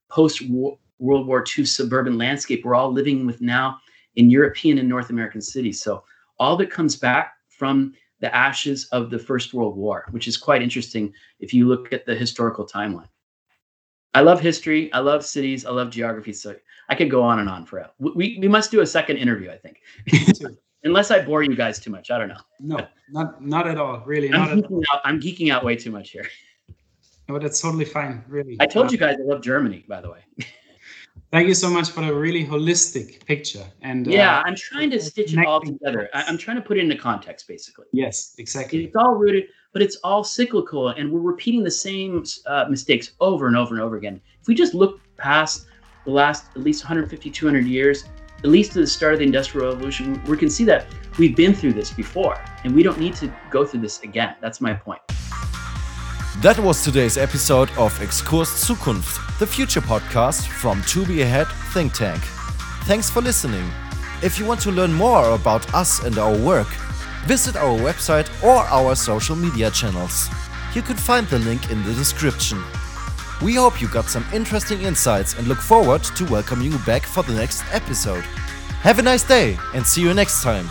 post 0.10 0.41
World 0.49 1.27
War 1.27 1.43
II 1.58 1.65
suburban 1.65 2.17
landscape 2.17 2.63
we're 2.63 2.75
all 2.75 2.91
living 2.91 3.25
with 3.25 3.41
now 3.41 3.77
in 4.15 4.29
European 4.29 4.77
and 4.79 4.89
North 4.89 5.10
American 5.10 5.41
cities. 5.41 5.81
So 5.81 6.03
all 6.39 6.58
that 6.58 6.71
comes 6.71 6.95
back 6.95 7.34
from 7.49 7.93
the 8.19 8.34
ashes 8.36 8.86
of 8.86 9.10
the 9.10 9.19
First 9.19 9.53
World 9.53 9.75
War, 9.77 10.05
which 10.12 10.27
is 10.27 10.38
quite 10.38 10.62
interesting 10.62 11.13
if 11.39 11.53
you 11.53 11.67
look 11.67 11.91
at 11.93 12.05
the 12.05 12.15
historical 12.15 12.65
timeline. 12.65 13.10
I 14.15 14.21
love 14.21 14.39
history. 14.39 14.91
I 14.93 14.99
love 14.99 15.25
cities. 15.25 15.65
I 15.65 15.71
love 15.71 15.89
geography. 15.89 16.34
So 16.34 16.56
I 16.89 16.95
could 16.95 17.12
go 17.12 17.21
on 17.21 17.39
and 17.39 17.49
on 17.49 17.65
forever. 17.65 17.91
We, 17.99 18.38
we 18.41 18.47
must 18.47 18.71
do 18.71 18.82
a 18.82 18.88
second 18.88 19.17
interview, 19.17 19.51
I 19.51 19.58
think. 19.58 19.82
unless 20.86 21.12
I 21.12 21.21
bore 21.23 21.43
you 21.43 21.56
guys 21.56 21.80
too 21.80 21.91
much. 21.91 22.12
I 22.12 22.17
don't 22.17 22.30
know. 22.30 22.41
No, 22.60 22.88
not 23.10 23.43
not 23.43 23.67
at 23.67 23.78
all. 23.78 24.01
Really, 24.06 24.32
I'm 24.32 24.62
geeking, 24.62 24.84
out, 24.91 25.01
I'm 25.04 25.19
geeking 25.19 25.51
out 25.51 25.65
way 25.65 25.75
too 25.75 25.91
much 25.91 26.12
here. 26.12 26.25
No, 27.28 27.39
that's 27.39 27.60
totally 27.60 27.86
fine. 27.86 28.23
Really. 28.28 28.56
I 28.60 28.67
told 28.67 28.88
uh, 28.88 28.91
you 28.91 28.97
guys 28.97 29.17
I 29.19 29.23
love 29.23 29.41
Germany, 29.41 29.84
by 29.89 29.99
the 29.99 30.12
way. 30.12 30.19
Thank 31.32 31.47
you 31.47 31.56
so 31.56 31.69
much 31.69 31.89
for 31.89 32.01
a 32.01 32.13
really 32.13 32.45
holistic 32.45 33.25
picture. 33.25 33.65
And 33.82 34.08
yeah, 34.08 34.39
uh, 34.39 34.43
I'm 34.45 34.56
trying 34.56 34.89
to 34.91 35.01
stitch 35.01 35.34
it 35.34 35.45
all 35.45 35.60
together. 35.60 36.08
I, 36.13 36.30
am 36.30 36.38
trying 36.38 36.58
to 36.58 36.62
put 36.62 36.78
it 36.78 36.82
into 36.82 36.95
context, 36.95 37.47
basically. 37.47 37.86
Yes, 37.91 38.36
exactly. 38.38 38.86
It's 38.86 38.95
all 38.95 39.15
rooted, 39.15 39.45
but 39.76 39.82
it's 39.82 39.98
all 40.06 40.24
cyclical, 40.24 40.88
and 40.88 41.12
we're 41.12 41.20
repeating 41.20 41.62
the 41.62 41.70
same 41.70 42.24
uh, 42.46 42.64
mistakes 42.70 43.12
over 43.20 43.48
and 43.48 43.58
over 43.58 43.76
and 43.76 43.84
over 43.84 43.98
again. 43.98 44.22
If 44.40 44.48
we 44.48 44.56
just 44.56 44.74
look 44.74 45.02
past 45.18 45.66
the 46.06 46.12
last 46.12 46.46
at 46.56 46.62
least 46.64 46.82
150, 46.82 47.30
200 47.30 47.66
years, 47.66 48.06
at 48.38 48.46
least 48.46 48.72
to 48.72 48.80
the 48.80 48.88
start 48.88 49.12
of 49.12 49.20
the 49.20 49.26
Industrial 49.26 49.68
Revolution, 49.74 50.24
we 50.28 50.38
can 50.38 50.50
see 50.50 50.64
that 50.64 50.86
we've 51.20 51.36
been 51.36 51.54
through 51.54 51.74
this 51.74 51.92
before 51.92 52.40
and 52.64 52.74
we 52.74 52.84
don't 52.84 52.98
need 52.98 53.16
to 53.16 53.30
go 53.52 53.66
through 53.66 53.82
this 53.82 54.02
again. 54.04 54.36
That's 54.40 54.62
my 54.62 54.74
point. 54.74 55.02
That 56.42 56.58
was 56.58 56.82
today's 56.82 57.18
episode 57.18 57.70
of 57.72 57.94
Exkurs 58.00 58.48
Zukunft, 58.66 59.40
the 59.40 59.48
future 59.48 59.82
podcast 59.82 60.48
from 60.48 60.82
To 60.84 61.06
Be 61.06 61.22
Ahead 61.22 61.48
Think 61.74 61.92
Tank. 61.92 62.22
Thanks 62.86 63.10
for 63.10 63.22
listening. 63.22 63.70
If 64.24 64.40
you 64.40 64.46
want 64.46 64.62
to 64.62 64.72
learn 64.72 64.94
more 64.94 65.36
about 65.36 65.74
us 65.74 66.02
and 66.02 66.18
our 66.18 66.34
work, 66.38 66.70
visit 67.26 67.56
our 67.56 67.78
website 67.78 68.30
or 68.44 68.58
our 68.58 68.96
social 68.96 69.36
media 69.36 69.72
channels. 69.72 70.30
You 70.74 70.82
can 70.82 70.96
find 70.96 71.28
the 71.28 71.40
link 71.40 71.72
in 71.72 71.84
the 71.84 71.94
description. 71.94 72.62
We 73.42 73.56
hope 73.56 73.82
you 73.82 73.88
got 73.88 74.06
some 74.06 74.26
interesting 74.34 74.82
insights 74.82 75.38
and 75.38 75.48
look 75.48 75.60
forward 75.60 76.04
to 76.04 76.26
welcoming 76.26 76.72
you 76.72 76.80
back 76.80 77.04
for 77.04 77.24
the 77.24 77.34
next 77.34 77.64
episode. 77.72 78.24
Have 78.82 79.00
a 79.00 79.02
nice 79.02 79.24
day 79.24 79.58
and 79.74 79.86
see 79.86 80.02
you 80.02 80.14
next 80.14 80.44
time. 80.44 80.70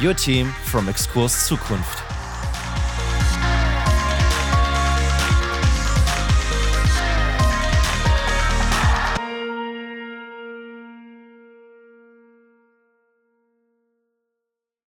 Your 0.00 0.14
team 0.14 0.52
from 0.64 0.86
Exkurs 0.86 1.32
Zukunft. 1.48 2.11